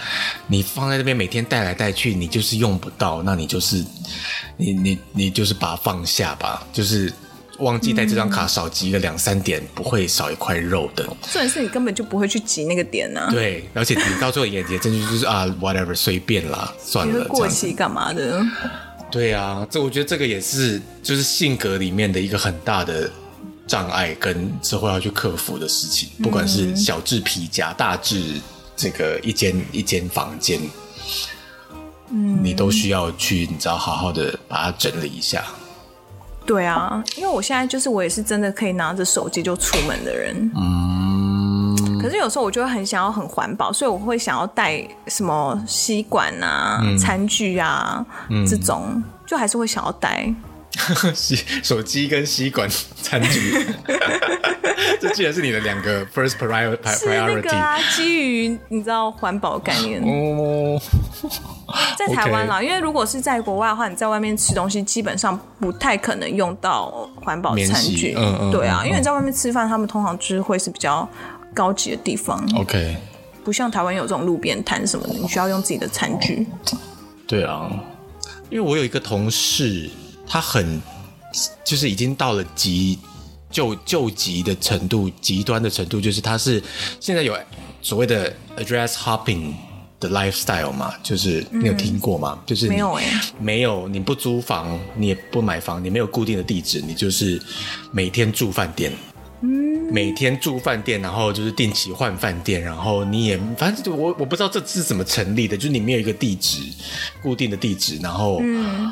[0.47, 3.83] 你放在那边，每天带来带去，你就是用不到，那你就是
[4.57, 7.13] 你你你就是把它放下吧，就是。
[7.63, 11.03] 忘记带这张卡，少集个两三点，不会少一块肉的。
[11.05, 13.31] 重点是你根本就不会去集那个点呢、啊。
[13.31, 17.25] 对，而且你 到最后也也真的就是啊，whatever，随便啦，算了。
[17.25, 18.45] 过期干嘛的？
[19.09, 23.09] 对啊，这我觉得这个也是就是性格里面的一个很大的
[23.67, 26.09] 障碍，跟之后要去克服的事情。
[26.21, 28.41] 不管是小至皮夹，大至
[28.75, 30.59] 这个一间一间房间，
[32.09, 35.45] 嗯，你都需要去，你知道，好好的把它整理一下。
[36.45, 40.51] 对啊，因为我现在就是我也是真的可以拿着手机就出门的人。
[40.55, 50.33] 嗯，可是有时候我就会很想要很环保，所以我会想要带什么吸管啊、嗯、餐具啊、嗯、这种，就还是会想要带。
[51.13, 52.67] 吸手机跟吸管、
[53.01, 53.53] 餐具
[54.99, 60.81] 这既然是你的两个 first priority，是那个啊，基于你知道环保概念哦。
[61.97, 68.13] 在台湾啦.因为如果是在国外的话，你在外面吃东西基本上不太可能用到环保餐具。
[68.17, 71.07] 嗯嗯，对啊，嗯、因为你在外面吃饭，他们通常就是会是比较
[71.53, 72.43] 高级的地方。
[72.55, 72.97] OK，
[73.43, 76.47] 不像台湾有这种路边摊什么的，你需要用自己的餐具。
[77.27, 77.69] 对啊，
[78.49, 79.89] 因为我有一个同事。
[80.33, 80.81] 他很，
[81.63, 82.97] 就是已经到了极
[83.51, 86.59] 救救急的程度，极端的程度，就是他是
[86.99, 87.37] 现在有
[87.83, 89.53] 所谓的 address hopping
[89.99, 92.35] 的 lifestyle 嘛，就是你有听过吗？
[92.35, 97.39] 嗯、就是没有哎，没有，你不租房，你也不买房，你没有固定的地址，你就是
[97.91, 98.91] 每天住饭店，
[99.41, 106.63] 嗯，每天住饭店，然后就是定期换饭店，然后你也反正我我不知道这是怎么成立的，就是你没有一个地址，
[107.21, 108.91] 固定的地址，然后嗯。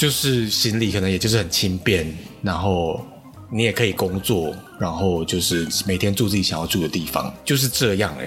[0.00, 3.04] 就是行李可能也就是很轻便，然后
[3.52, 8.26] 你也可以工作，然后就是每天住自己想要住的地方，就是这样哎。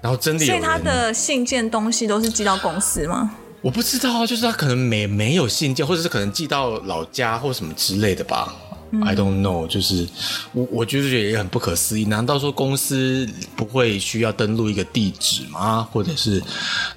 [0.00, 3.32] 然后真的有，所以他的信件东西都是寄到公司吗？
[3.62, 8.54] 我不知道啊，就是他可能没没有信件，或者是可能寄到老家或什么之类的吧。
[8.92, 10.06] 嗯、I don't know，就是
[10.52, 12.04] 我我就是觉得也很不可思议。
[12.04, 15.82] 难道说公司不会需要登录一个地址吗？
[15.90, 16.40] 或者是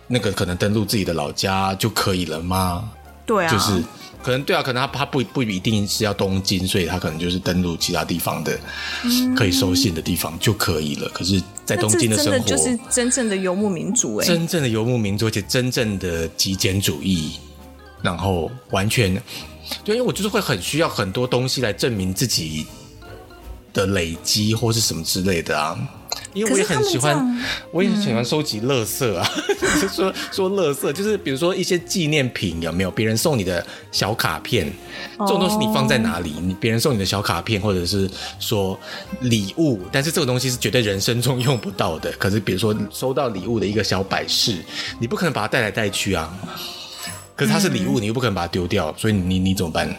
[0.06, 2.88] 那个可能登录自己的老家就可以了吗？
[3.30, 3.84] 对啊，就是
[4.24, 8.60] 可能对啊，可能他他不不一定是要东京，所以他可能就是登录其他地方的
[9.38, 11.08] 可以收信的地方就可以了。
[11.10, 17.34] 可是，在东京的生活，就是真正的游牧民族哎，真正的游牧民族，而且真正的极简主义，
[18.02, 19.14] 然后完全
[19.84, 22.66] 对，因为我就是会很需要很多东西来证明自己
[23.72, 25.78] 的累积或是什么之类的啊。
[26.34, 29.30] 因为我也很喜欢，我也很喜欢收集乐色啊。
[29.62, 34.72] 嗯、说说乐色，就是比如说一些纪念品，有没有别人送你的小卡片？
[35.20, 36.34] 这种东西你放在哪里？
[36.42, 38.80] 你别人送你的小卡片，或者是说
[39.22, 42.12] 礼物，但是这个东西是绝对人生中用不到的。
[42.14, 44.58] 可是比如说收到礼物的一个小摆饰，
[45.00, 46.32] 你不可能把它带来带去啊。
[47.36, 49.94] 可是它是礼物，你又不可能把它丢掉，所以你你怎么办？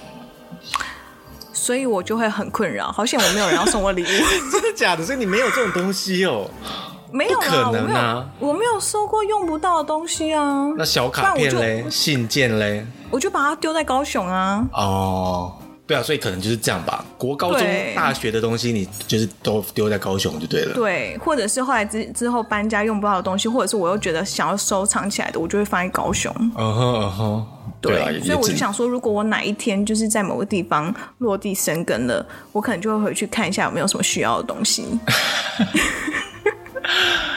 [1.61, 4.07] 所以我就会很困扰，好险我没有人要送我礼物，
[4.51, 5.05] 真的假的？
[5.05, 6.49] 所以你没有这种东西哦？
[7.13, 10.69] 没有啊，可能啊我，我没有收过用不到的东西啊。
[10.79, 14.67] 那小卡片嘞，信件嘞，我就把它丢在高雄啊。
[14.73, 15.53] 哦。
[15.87, 17.05] 对啊，所以可能就是这样吧。
[17.19, 17.61] 国高中
[17.97, 20.73] 大学的东西，你就是都丢在高雄就对了。
[20.73, 26.33] 对，或者是后来之之后搬家用不到的东西，或者是我又觉得想要收藏起来的，我就会放在高雄。
[26.57, 27.47] 嗯哼嗯哼，
[27.81, 34.85] 对，对啊，所以我就想说，如果我哪一天就是在某个地方落地生根了，我可能就会回去看一下有没有什么需要的东西。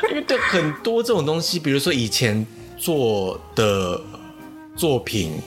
[0.10, 2.46] 因为对很多这种东西，比如说以前
[2.78, 4.00] 做的
[4.76, 5.42] 作品。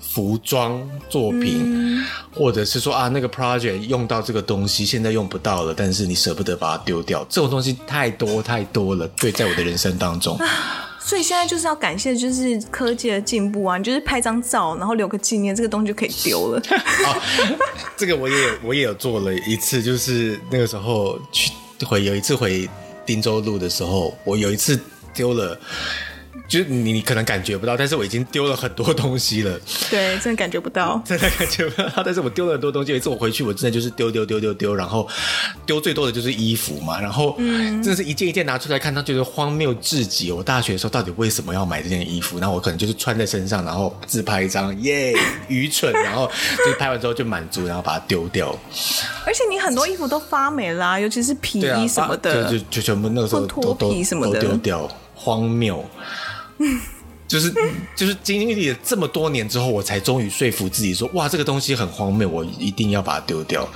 [0.00, 9.06] 服装作品，嗯、或者是说啊，那个 project 用到这个东西，现在用不到了，但是你舍不得把它丢掉，这种东西太多太多了。
[9.08, 10.36] 对，在我的人生当中，
[11.08, 16.60] 所以现在就是要感谢，就是科技的进步啊，你就是拍张照，然后留个纪念，这个东西就可以丢了。
[17.96, 21.50] 这个我也有，我也有做了一次，就是那个时候去
[21.86, 22.68] 回有一次回
[23.06, 24.78] 汀州路的时候，我有一次
[25.14, 25.58] 丢了。
[26.46, 29.58] 就是你，你可能感觉不到，但是我已经丢了很多东西了。
[29.90, 32.02] 对，真的感觉不到，真的感觉不到。
[32.04, 32.92] 但是我丢了很多东西。
[32.92, 35.06] 有一次我回去，我真的就是丢丢丢丢丢，然后
[35.66, 37.00] 丢最多的就是衣服嘛。
[37.00, 40.30] 然后，真的是一件一件拿出来看，他觉得荒谬至极。
[40.30, 42.38] 我大学的时候到底为什么要买这件衣服？
[42.38, 45.12] 然后我可能就是穿在身上，然后自拍一张，耶，
[45.48, 45.92] 愚蠢。
[45.92, 46.30] 然后
[46.64, 48.56] 就拍完之后就满足，然后把它丢掉。
[49.26, 55.84] 而且你很多衣服都发霉啦、啊，尤其是皮衣什么的，啊、就就就全部那个时候都脱皮什么的都丢掉，荒谬。
[57.26, 57.52] 就是
[57.94, 63.68] 就是经历了这么多年之后，我才终于说服自己说，哇，这个东西很荒谬，我一定要把它丢掉。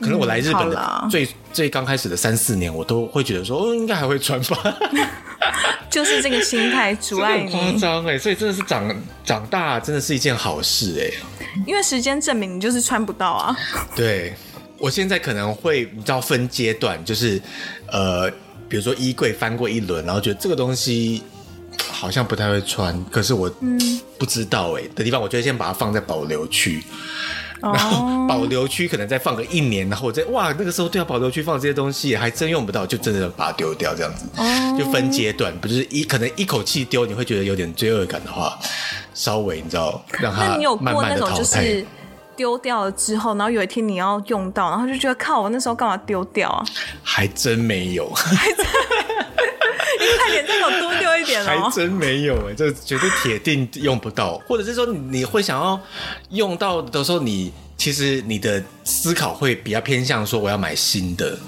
[0.00, 4.76] 可能我来日本的最、嗯、最刚开始的三四年，我都会觉得说，哦，应该还会穿吧。
[5.90, 7.52] 就是这个心态阻碍你。
[7.52, 11.06] 夸张哎，所以真的是长长大真的是一件好事哎。
[11.66, 13.56] 因为时间证明你就是穿不到啊。
[13.94, 14.34] 对，
[14.78, 17.40] 我现在可能会你知道分阶段，就是
[17.86, 18.28] 呃，
[18.74, 21.22] 比如说衣柜翻过一轮，然后觉得这个东西
[21.92, 23.48] 好像不太会穿，可是我
[24.18, 26.82] 不知道哎的地方，我就会先把它放在保留区。
[27.60, 34.26] 然后保留区可能再放个一年，然后我再哇，那个时候对啊，保留区放这些东西还真用不到，就真的把它丢掉这样子。
[34.38, 38.58] 哦，就分阶段，不就是一可能一口气丢，你会觉得有点罪恶感的话，
[39.14, 40.56] 稍微你知道让它慢慢的淘汰。
[40.56, 41.86] 那你有过那种就是
[42.36, 46.64] 丢掉了之后，然后有一天你要用到，然后就觉得靠，我那时候干嘛丢掉啊？
[47.02, 48.12] 还真没有。
[49.96, 51.46] 你快点再给我多丢一点哦！
[51.64, 55.80] 还真没有哎，这绝对铁定用不到，或者是说你会想要
[56.30, 61.38] 用到的时候，你其实你的思考会比较偏向说我要买新的。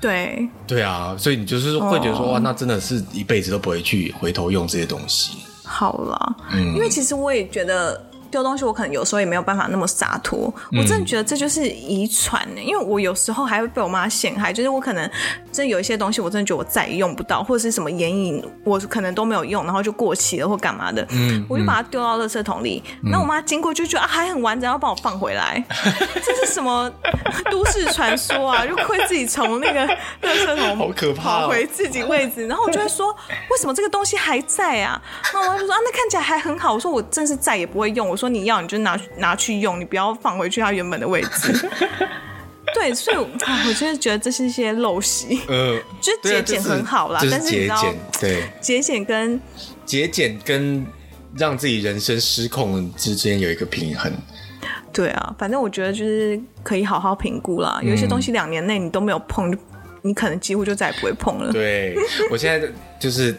[0.00, 5.38] 对对啊，所以你就是会觉得说哇，那真的是一辈子都不会去回头用这些东西。
[5.62, 8.09] 好了，嗯，因为其实我也觉得。
[8.30, 10.52] 丢东西，我可能有时候也没有办法那么洒脱。
[10.72, 15.10] 我真的觉得这就是遗传呢，因为我有时候还会被我妈陷害，就是我可能
[15.52, 22.82] 真有一些东西，我真的觉得我再也用不到，或者是什么眼影，我可能都没有用，然后就过期了或干嘛的，嗯，我就把它丢到垃圾桶里。
[23.02, 25.62] 那、嗯、我妈经过就觉得啊，还很完整，要帮我放回来。
[26.24, 26.90] 这是什么
[27.50, 28.64] 都市传说啊？
[28.66, 29.86] 就会自己从那个
[30.22, 33.14] 垃圾桶 好可怕，跑回自己位置，然后我就会说，
[33.50, 35.00] 为什么这个东西还在啊？
[35.32, 36.74] 那我妈就说啊，那看起来还很好。
[36.74, 38.08] 我说我真是再也不会用。
[38.08, 41.68] 我说你要你就拿拿去用，你不要放回去它原本的位置。
[42.74, 43.26] 对，所以我
[43.72, 45.40] 就是觉得这是一些陋习。
[45.48, 49.40] 嗯、 呃，就节俭很好啦，但是节俭对节俭跟
[49.86, 50.86] 节俭跟
[51.34, 54.12] 让自己人生失控之间有一个平衡。
[54.92, 57.80] 对啊，反正我觉得就是可以好好评估啦。
[57.82, 59.56] 有一些东西两年内你都没有碰，
[60.02, 61.50] 你可能几乎就再也不会碰了。
[61.52, 61.96] 对，
[62.30, 62.68] 我现在
[63.00, 63.34] 就是。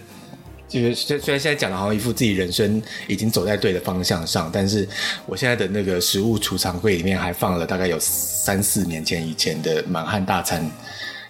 [0.71, 4.87] 就是虽虽然现在讲的好像一副自己人生已经走在对的方向上，但是
[5.25, 10.65] 我现在的那个食物储藏柜里面还放了大概有三四年前以前的满汉大餐，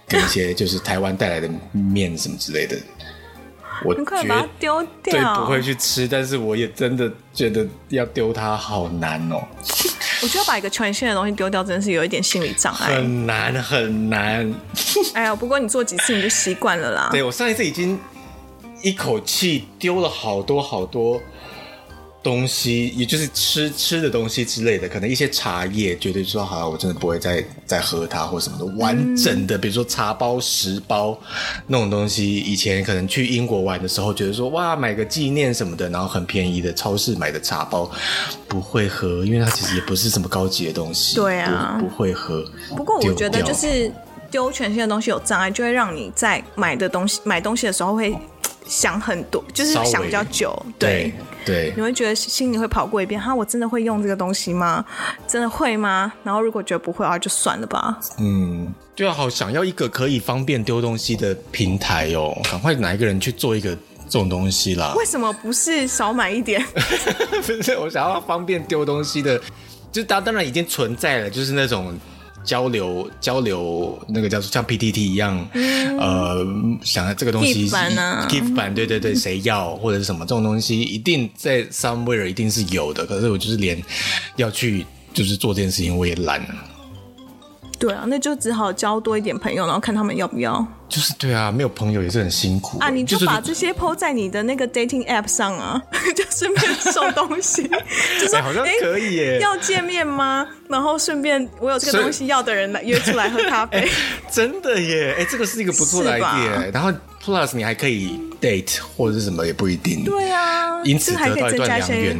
[0.08, 2.78] 跟一些 就是台湾带来的面什么之类的。
[3.84, 5.12] 我你快把它丢掉！
[5.12, 9.42] 对，不会去吃，但是我也真的觉得要丢它好难哦。
[10.22, 14.54] 我觉得把一个全新的东西丢掉，真的是有一点心理障碍，很难很难。
[15.16, 17.10] 哎呀，不过你做几次你就习惯了啦。
[17.12, 18.00] 对，我上一次已经。
[18.84, 21.22] 一口气丢了好多好多
[22.24, 28.66] 东西，也就是吃吃的东西之类的，可能一些茶叶，绝对说好了，我真的不会再再喝它或什么的。
[28.78, 31.20] 完整的，比如说茶包、十包
[31.66, 37.90] 那种东西，以前可能去英国玩的时候，觉得说哇，买个纪念什么的，然后很便宜的超市买的茶包，
[38.48, 41.16] 不会喝，因为它其实也不是什么高级的东西。
[41.16, 42.46] 对啊，不，不会喝。
[42.78, 43.92] 不过我觉得就是
[44.30, 48.16] 丢全新的东西有障碍，就会让你在买的东西买东西的时候会。
[48.66, 51.14] 想很多，就是想比较久，对
[51.46, 54.86] 对，对，你会觉得心里会跑过一遍，哈，我真的会用这个东西吗？
[55.28, 56.12] 真的会吗？
[56.24, 58.00] 然后如果觉得不会的话，就算了吧。
[58.20, 64.94] 嗯，就要好想要一个可以方便丢东西的平台哦，赶快哪一个人去做一个这种东西啦？
[64.96, 66.64] 为什么不是少买一点？
[67.46, 69.42] 不是，我想要方便丢东西的，
[69.92, 71.94] 就当当然已经存在了，就是那种。
[72.44, 76.46] 交流交流，那个叫做像 PTT 一样，嗯、呃，
[76.84, 83.06] 想要这个东西版啊，GIF 版，对对对，谁要或者是什么这种东西，一定在 somewhere 一定是有的。
[83.06, 83.82] 可是我就是连
[84.36, 86.56] 要去就是做这件事情，我也懒了。
[87.80, 90.66] 对啊，那就只好交多一点朋友，然后看他们要不要。
[90.92, 92.90] 就是对啊，没有朋友也是很辛苦啊。
[92.90, 95.82] 你就把这些 po 在你的那个 dating app 上啊，
[96.14, 97.64] 就顺便送东西，
[98.20, 99.40] 就说、欸、好像可以耶。
[99.40, 100.46] 要见面吗？
[100.68, 103.80] 然后顺便我有这个东西要的人来约出来喝咖啡。
[103.80, 103.92] 欸、
[104.30, 106.74] 真的耶，哎、欸，这个是一个不错的 idea。
[106.74, 106.92] 然后
[107.24, 110.04] plus 你还可以 date 或者是什么也不一定。
[110.04, 112.18] 对啊，因此得到一段良缘。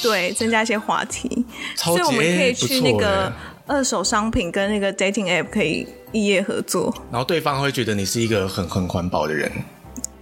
[0.00, 1.44] 对，增加一些话题。
[1.74, 3.32] 所以我们可以去那个。
[3.64, 9.50] 二手商品跟那个 dating app 可以异业合作，然后对方会觉得你是一个很很环保的人，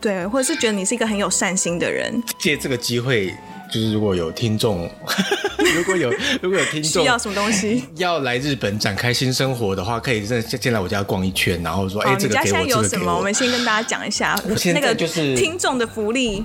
[0.00, 2.22] 对，或者是觉得你是一个很有善心的人。
[2.38, 3.34] 借这个机会，
[3.72, 4.88] 就是如果有听众，
[5.76, 6.10] 如果有
[6.40, 12.90] 如果有听众需要什么东西，要来日本展开新生活的话，可以先先来我家逛一圈，然后说，哎、欸，这个给我，你家现在有什么？
[12.90, 13.16] 这个给我。
[13.16, 14.40] 我们先跟大家讲一下，
[14.74, 16.44] 那个就是听众的福利。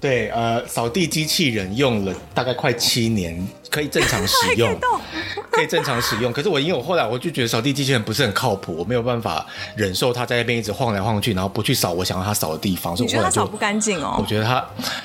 [0.00, 4.78] 对，呃，扫地机器人用了大概快七年，可以正常使用，
[5.50, 6.32] 可以正常使用。
[6.32, 12.96] 可是我因为我后来我就觉得扫地机器人不是很靠谱，我没有办法忍受它在那边一直晃来晃去，然后不去扫我想要它扫的地方。
[12.96, 14.16] 所以我觉得它扫不干净哦。
[14.18, 14.64] 我觉得它，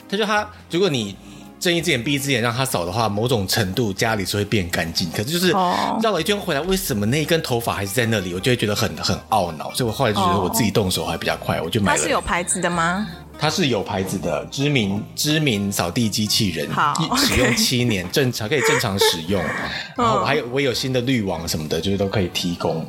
[0.09, 1.15] 它就它，如果你。
[1.59, 5.11] 睁一只眼闭一只眼让它扫的话，某种程度家里是会变干净。
[5.11, 8.33] 可是就是绕了一圈回来，为什么那一根头发还是在那里？
[8.33, 9.69] 我就会觉得很很懊恼。
[9.73, 11.97] 所以我后来就觉得我自己动手还比较快，我就买了。
[11.97, 13.05] 它是有牌子的吗？
[13.39, 19.41] 它是有牌子的，知名知名扫地机器人，好，使用七年，正常可以正常使用。
[19.95, 22.85] 然后还有我有新的滤网什么的，就是都可以提供。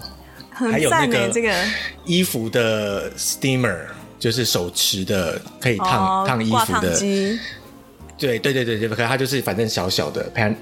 [0.52, 1.54] 还有那个这个
[2.04, 3.78] 衣服的 steamer，
[4.18, 6.98] 就是手持的，可以烫烫衣服的。
[8.18, 10.54] 对对对对对，可是它就是反正小小的 pan，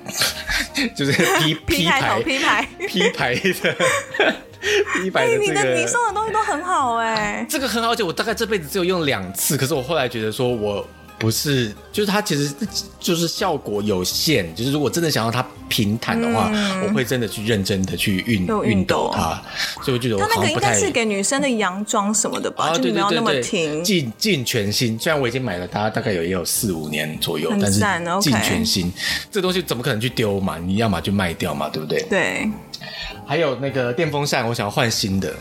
[0.95, 1.11] 就是
[1.43, 4.37] P P 牌 P 牌 P 牌的
[5.11, 5.39] 个。
[5.39, 10.87] 你的你送的东西都很好哎， 这个很好，而且我大概这辈子只有用两次，可是我后来觉得说我。
[11.21, 12.55] 不是，就是它其实
[13.01, 14.55] 就是效果有限。
[14.55, 19.43] 就是如果真的想要它平坦的话，嗯、我会真的去认真的去运运动它。
[19.83, 20.47] 所以我觉得我好像不太。
[20.47, 22.73] 它那个应该是给女生的洋装什么的吧？
[22.73, 23.83] 就没有那么挺。
[23.83, 27.81] 尽尽全新，虽然我已经买了它，大概有也有四五年左右，但是
[28.21, 28.93] 尽全新。
[29.29, 30.57] 这东西怎么可能去丢嘛？
[30.59, 32.01] 你要么就卖掉嘛，对不对？
[32.09, 32.49] 对。
[33.27, 35.35] 还有那个电风扇，我想要换新的，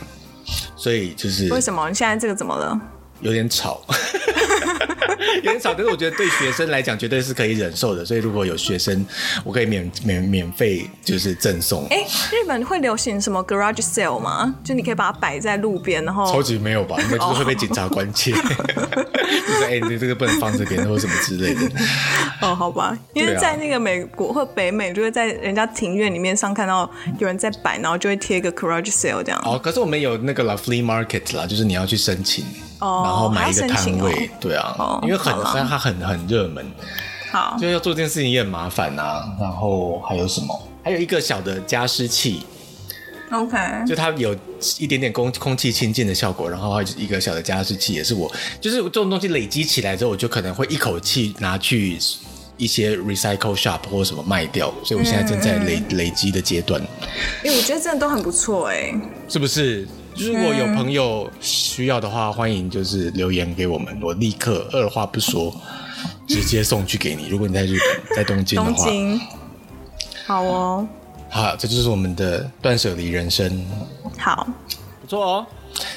[0.76, 1.88] 所以就是为什么？
[1.88, 2.80] 你现在这个怎么了？
[3.20, 3.82] 有点吵。
[5.42, 8.04] 有点吵，但是我觉得对学生来讲绝对是可以忍受的。
[8.04, 9.04] 所以如果有学生，
[9.44, 11.86] 我可以免免免费就是赠送。
[11.88, 12.04] 哎、欸，
[12.36, 14.54] 日本会流行什么 garage sale 吗？
[14.64, 16.96] 就你可以把它摆在路边，然后超 级没有吧？
[17.00, 18.32] 应该就是会被警察关切。
[18.34, 21.60] 就是哎，你、欸、这个不能放这边，或者什么之类的。
[22.40, 26.88] 哦，好吧，因为在那个美国或北美，就会在人家庭院里面上看到
[27.18, 29.40] 有人在摆，然后就会贴一个 garage sale 这样。
[29.44, 32.44] 哦，可是我们有那个啦 flea market 啦，就是你要去申请。
[32.80, 36.64] 哦，然后买一个摊位，哦、对啊，哦、因为很，但它很很热门，
[37.32, 39.36] 好，就要做这件事情也很麻烦呐、啊。
[39.40, 40.62] 然后还有什么？
[40.84, 42.46] 还有一个小的加湿器
[43.30, 44.34] ，OK，就它有
[44.78, 46.48] 一点点空空气清净的效果。
[46.48, 51.98] 然后还有一个小的加湿器，也是我，就是这种东西累积起来之后，我就可能会一口气拿去
[52.56, 54.72] 一些 recycle shop 或者什么卖掉。
[54.82, 56.80] 所以我现在正在累、嗯、累积的阶段。
[57.44, 58.94] 哎，我觉得真的都很不错哎，
[59.28, 59.86] 是不是？
[60.18, 65.54] 如果有朋友需要的话，欢迎就是留言给我们，我立刻二话不说
[66.26, 67.28] 直接送去给你。
[67.28, 69.20] 如果你在日本，在东京的话，东京，
[70.26, 70.88] 好哦，
[71.30, 73.64] 好，这就是我们的断舍离人生，
[74.18, 74.46] 好，
[75.00, 75.46] 不错哦。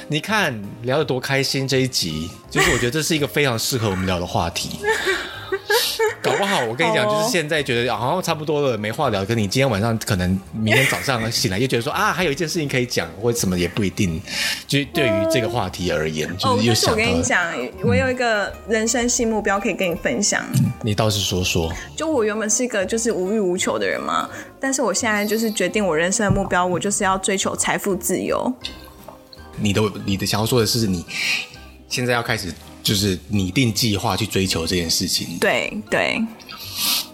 [0.08, 4.78] 你看聊得多开心，这一集就是我觉得这是一个非常适合我们聊的话题。
[6.22, 9.26] 搞不好我跟你讲，就是现在觉得好像差不多了，没话聊。
[9.26, 14.22] 跟你今天晚上可能明天早上醒来又觉得说啊，还有一件事情可以讲，或什么也不一定。
[14.68, 16.92] 就对于这个话题而言，就是又想到。
[16.94, 20.44] 我跟你讲，我有一个人生新目标可以跟你分享。
[20.84, 21.72] 你倒是说说。
[21.96, 24.30] 就我原本是一个就是无欲无求的人嘛，
[24.60, 28.52] 但是我现在就是决定我人生的目标，我就是要追求财富自由。
[29.58, 31.06] 你的你的想要说的是，你
[31.88, 32.54] 现在要开始。
[32.84, 35.38] 就是拟定计划去追求这件事情。
[35.40, 36.22] 对对，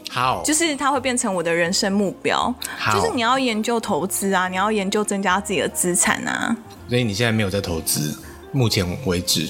[0.09, 2.53] 好，就是它会变成我的人生目标。
[2.93, 6.55] 就是你要研究投资啊，你要研究增加自己的资产啊。
[6.89, 8.17] 所以你现在没有在投资，
[8.51, 9.49] 目前为止。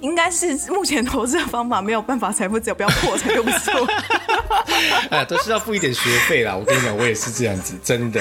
[0.00, 3.86] 应该是目前投资的方法没有办法财富自由，不要破财就不错。
[5.10, 6.54] 哎，都是要付一点学费啦。
[6.54, 8.20] 我跟你讲，我也是这样子，真的。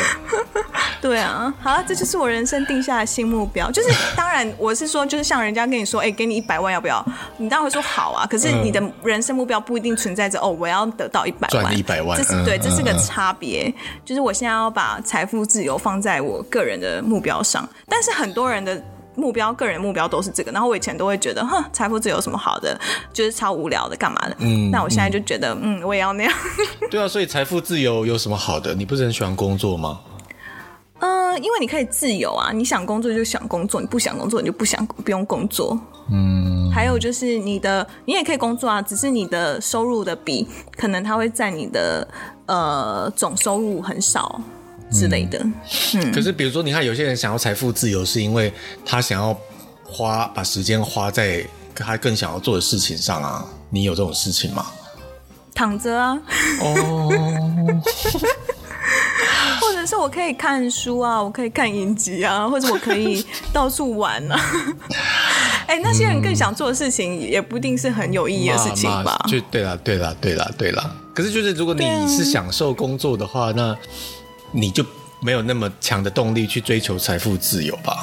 [1.01, 3.69] 对啊，好了，这就是我人生定下的新目标。
[3.69, 7.05] 就是当然，我是说，就是像人家跟你说，哎、欸，给你一百万要不要？
[7.37, 8.25] 你当然会说好啊。
[8.25, 13.71] 可是你的人生目标不一定存在着哦，我要得到一百万，赚一百万，这是对，这是个差别。
[14.03, 18.81] 就是我现在要把财富自由放在我个人的目标上，但是很多人的。
[19.15, 20.51] 目标，个人目标都是这个。
[20.51, 22.79] 然后我以前都会觉得，哼，财富自由有什么好的？
[23.13, 24.35] 就是超无聊的，干嘛的？
[24.39, 24.69] 嗯。
[24.71, 26.33] 那我现在就觉得，嗯，嗯，我也要那样。
[26.91, 28.73] 对啊，所以财富自由有什么好的？
[28.75, 29.99] 你不是很喜欢工作吗？
[30.99, 35.77] 嗯、呃，因为你可以自由啊，你想工作就想工作，你不想工作你就不想不用工作。
[36.11, 36.71] 嗯。
[36.73, 40.47] 还有就是你的，你也可以工作啊，只是你的收入的比
[40.77, 42.07] 可能它会在你的
[42.47, 44.41] 呃总收入很少。
[44.91, 45.39] 之类的，
[45.93, 48.51] 嗯，可是比如说，你看有些人想要财富自由，是因为
[48.85, 49.37] 他想要
[49.83, 53.45] 花把时间花在他更想要做的事情上啊。
[53.69, 54.65] 你有这种事情吗？
[55.53, 56.17] 躺着啊，
[56.61, 57.09] 哦，
[59.59, 64.39] 或者是我可以看书啊，我可以看影集啊，或者我可以到处玩啊。
[65.67, 69.17] 哎、欸，那些人更想做的事情，也不一定是很有意义的事情吧？
[69.27, 70.95] 就对了，对了，对了，对了。
[71.13, 73.75] 可是就是如果你是享受工作的话，那
[74.55, 74.85] 你就
[75.21, 77.99] 没有那么强的动力去追求财富自由吧？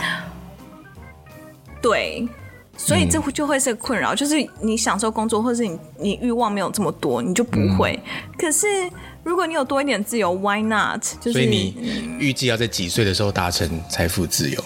[1.80, 2.28] 对，
[2.76, 7.98] 所以这就会是个困扰，就是你享受工作，或者是你你欲望没有这么多，你就不会。
[8.04, 8.66] 嗯、可是
[9.24, 11.02] 如果你有多一点自由，Why not？
[11.20, 14.62] 就是所以你预计要在几岁的时候达成财富自由？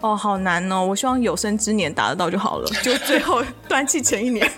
[0.00, 0.84] 哦，好难哦！
[0.84, 4.50] 我希望有生之年达得到就好了， 就最后断气前一年。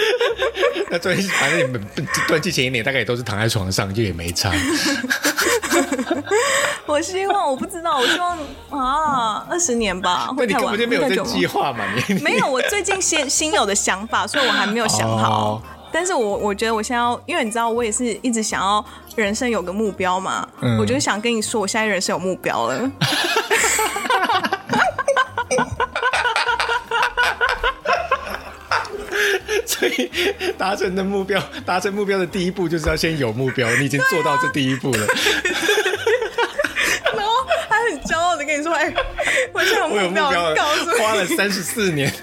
[0.90, 1.86] 那断气，反正你们
[2.28, 4.52] 断气前一年大概也都是躺在床上，就也没差。
[6.86, 8.38] 我希望，我不知道，我希望
[8.70, 10.26] 啊，二十年吧。
[10.36, 11.84] 会你根本就没有这计划嘛？
[12.08, 15.52] 你 没有，我最近新新有的想法，所以我还没有想好。
[15.52, 15.60] Oh.
[15.92, 20.46] 但是我我觉得我现在要，因为你知道，我也是一直想要人生有个目标嘛。
[20.60, 22.90] 嗯、我就想跟你说，我现在人生有目标了。
[29.64, 30.10] 所以
[30.56, 33.68] 达成的目标，达成目标的第一步就是要先有目标。
[33.76, 35.06] 你已经做到这第一步了。
[38.46, 38.94] 跟你说：“哎、 欸，
[39.52, 42.10] 我现在有目标，告诉你，花了三十四年。”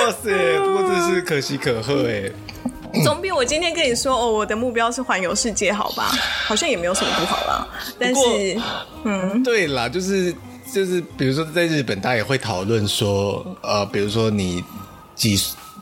[0.00, 0.58] 哇塞！
[0.60, 2.30] 不过真是可喜可贺哎，
[3.04, 6.10] 总比我今天跟你说哦，我的目标是环游世界，好吧？
[6.46, 7.66] 好像也没有什么不好啦。
[7.98, 8.60] 但是，
[9.04, 10.32] 嗯，对啦，就是
[10.72, 14.62] 就是，比如说在日本，大家也会讨论说，呃，比如说你
[15.14, 15.38] 几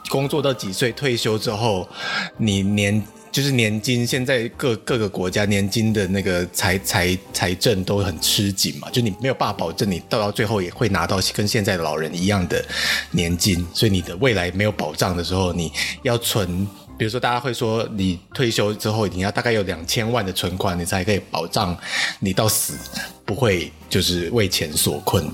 [0.08, 1.88] 工作到几岁退休之后，
[2.38, 3.02] 你年。
[3.37, 12.64] 就是年金，现在各各个国家年金的那个财财财政都很吃紧嘛，就你没有办法保证你到到最后也会拿到跟现在的老人一样的
[13.11, 15.70] 年金，所以你的未来没有保障的时候，你
[16.03, 16.66] 要存，
[16.97, 21.76] 比如说大家会说你退休之后你要大概有两千万的存款，你才可以保障
[22.20, 22.72] 你到死
[23.26, 25.30] 不会就是为钱所困，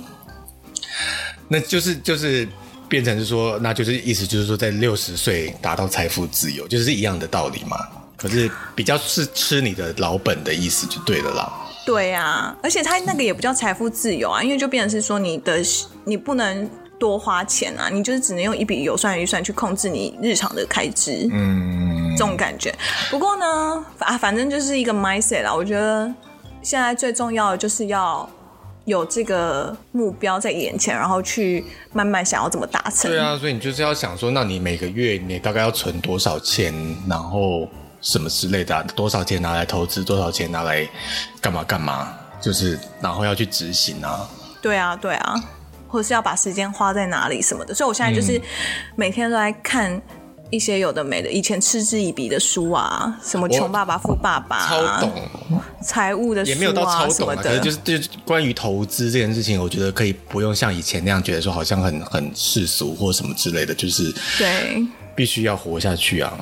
[1.46, 2.48] 那就是就是。
[2.92, 7.78] 变成是说，那就是意思就是说，在六十岁达到财富自由，就是一样的道理嘛。
[8.18, 11.50] 可是比较是吃你的老本的意思就对了啦。
[11.86, 15.62] 对啊，而且他那个也不叫财富自由啊，因为就变成是说，你的
[16.04, 16.68] 你不能
[16.98, 21.26] 多花钱啊，你就是只能用一笔有算预算去控制你日常的开支。
[21.32, 22.74] 嗯，这种感觉。
[23.10, 25.54] 不过呢，啊，反正就是一个 mindset 啦。
[25.54, 26.12] 我觉得
[26.60, 28.28] 现在最重要的就是要。
[28.84, 33.10] 有这个目标在眼前，然后去慢慢想要怎么达成。
[33.10, 36.74] 对啊，所以你就是要想说，那你每个月你大概要存多少钱，
[37.08, 37.68] 然后
[38.00, 40.88] 什么之类的啊，多少钱拿来投资，多少钱拿来
[41.40, 44.28] 干嘛干嘛，就是然后要去执行啊。
[44.60, 45.34] 对啊，对啊，
[45.88, 47.74] 或者是要把时间花在哪里什么的。
[47.74, 48.40] 所以我现在就是
[48.96, 50.00] 每天都在看。
[50.52, 55.10] 一些有的没的，以前嗤之以鼻的书啊，什么穷爸爸富爸爸、啊，超懂
[55.82, 64.86] 财务的书啊，也没有到超懂啊，可是就是就是关于投资这件事情，我觉得可以不用像以前那样觉得说好像很很世俗或什么之类的，就是对，
[65.16, 66.32] 必须要活下去啊，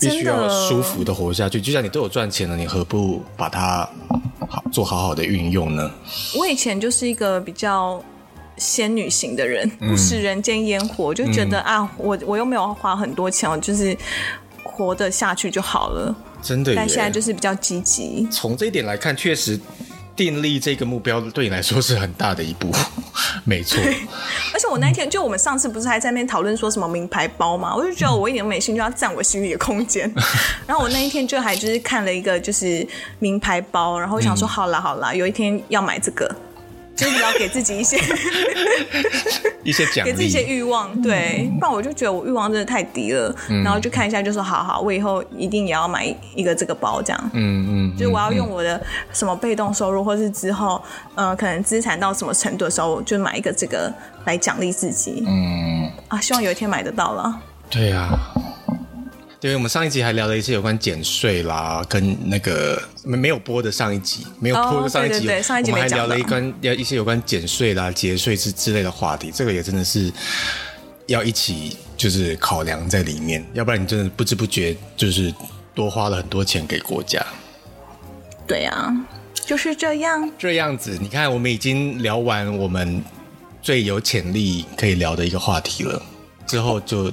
[0.00, 1.60] 必须要舒服的活下去。
[1.60, 3.86] 就像你都有赚钱了，你何不把它
[4.48, 5.90] 好做好好的运用呢？
[6.34, 8.02] 我以前就是一个比较。
[8.58, 13.96] 仙女型的人，不食人间烟火，嗯、就觉得、嗯、啊，我我又没有花很多钱，我就是
[14.62, 16.14] 活得下去就好了。
[16.42, 18.26] 真的，但现在就是比较积极。
[18.30, 19.58] 从这一点来看，确实
[20.14, 22.70] 订立这个目标对你来说是很大的一步，
[23.44, 23.80] 没错。
[24.52, 30.12] 而且我那天就我们上次不是还在那边讨论说什么名牌包嘛，我就觉得我一点都没兴趣，要占我心里的空间。
[30.66, 32.86] 然后我那一天就还就是看了一个就是
[33.18, 36.32] 名牌包，然后我想说好啦好啦，有一天要买这个。
[36.98, 37.96] 就是要给自己一些
[39.62, 43.32] 一些奖励，给自己一些欲望，对，不然我就觉得我欲望真的太低了。
[43.48, 47.30] 嗯、然后就看一下，就说好好，我以后一定也要买一个这个包，这样。
[47.34, 48.80] 嗯嗯，嗯就是我要用我的
[49.12, 50.82] 什么被动收入，或是之后
[51.14, 53.92] 呃可能资产到什么程度的时候，就买一个这个
[54.24, 55.22] 来奖励自己。
[55.24, 57.40] 嗯啊，希望有一天买得到了。
[57.70, 58.18] 对呀、啊。
[59.40, 70.12] 对，我们上一集还聊了一些有关减税啦，跟那个没有播的上一集，没有播的上一集，对对对，上一集我们还聊了一关要一些有关减税啦、节税之之类的话题，这个也真的是
[71.06, 75.32] 要一起就是考量在里面，要不然你真的不知不觉就是
[75.72, 77.24] 多花了很多钱给国家。
[78.44, 78.92] 对啊，
[79.46, 80.28] 就是这样。
[80.36, 83.00] 这样子，你看，我们已经聊完我们
[83.62, 86.02] 最有潜力可以聊的一个话题了，
[86.44, 87.12] 之后就。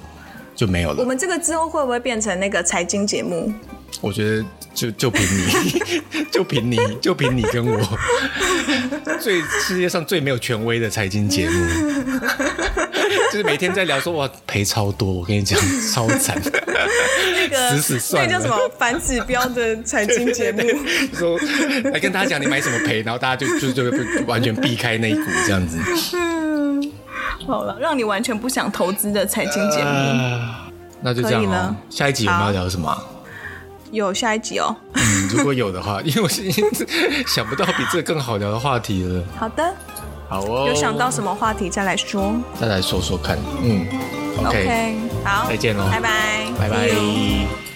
[0.55, 0.95] 就没有了。
[0.99, 3.53] 我们这个之后会不会变成那个财经节目？
[4.01, 4.43] 我觉得
[4.73, 7.79] 就就凭你， 就凭你，就凭你跟我，
[9.21, 11.65] 最世界上最没有权威的财经节目，
[13.31, 15.57] 就是每天在聊说哇赔超多，我跟你讲
[15.93, 16.41] 超惨。
[17.37, 20.61] 那个死死算了，那叫什么反指标的财经节目，
[21.17, 21.39] 说
[21.91, 25.77] 来跟大家讲你买什么赔，然后大家就就就完全避开那一股这样子。
[27.47, 30.55] 好了，让你完全不想投资的财经节目，呃，
[31.01, 31.75] 那就这样了。
[31.89, 32.95] 下一集我们要聊什么？
[33.91, 34.75] 有下一集哦。
[34.93, 39.23] 嗯，如果有的话， 因为我现在想不到比这个更好聊的话题了。
[39.37, 39.73] 好的，
[40.27, 40.41] 好。
[40.41, 43.37] 哦，有想到什么话题再来说，再来说说看。
[43.61, 43.85] 嗯
[44.39, 47.74] ，OK，好，再见喽，拜拜，拜拜。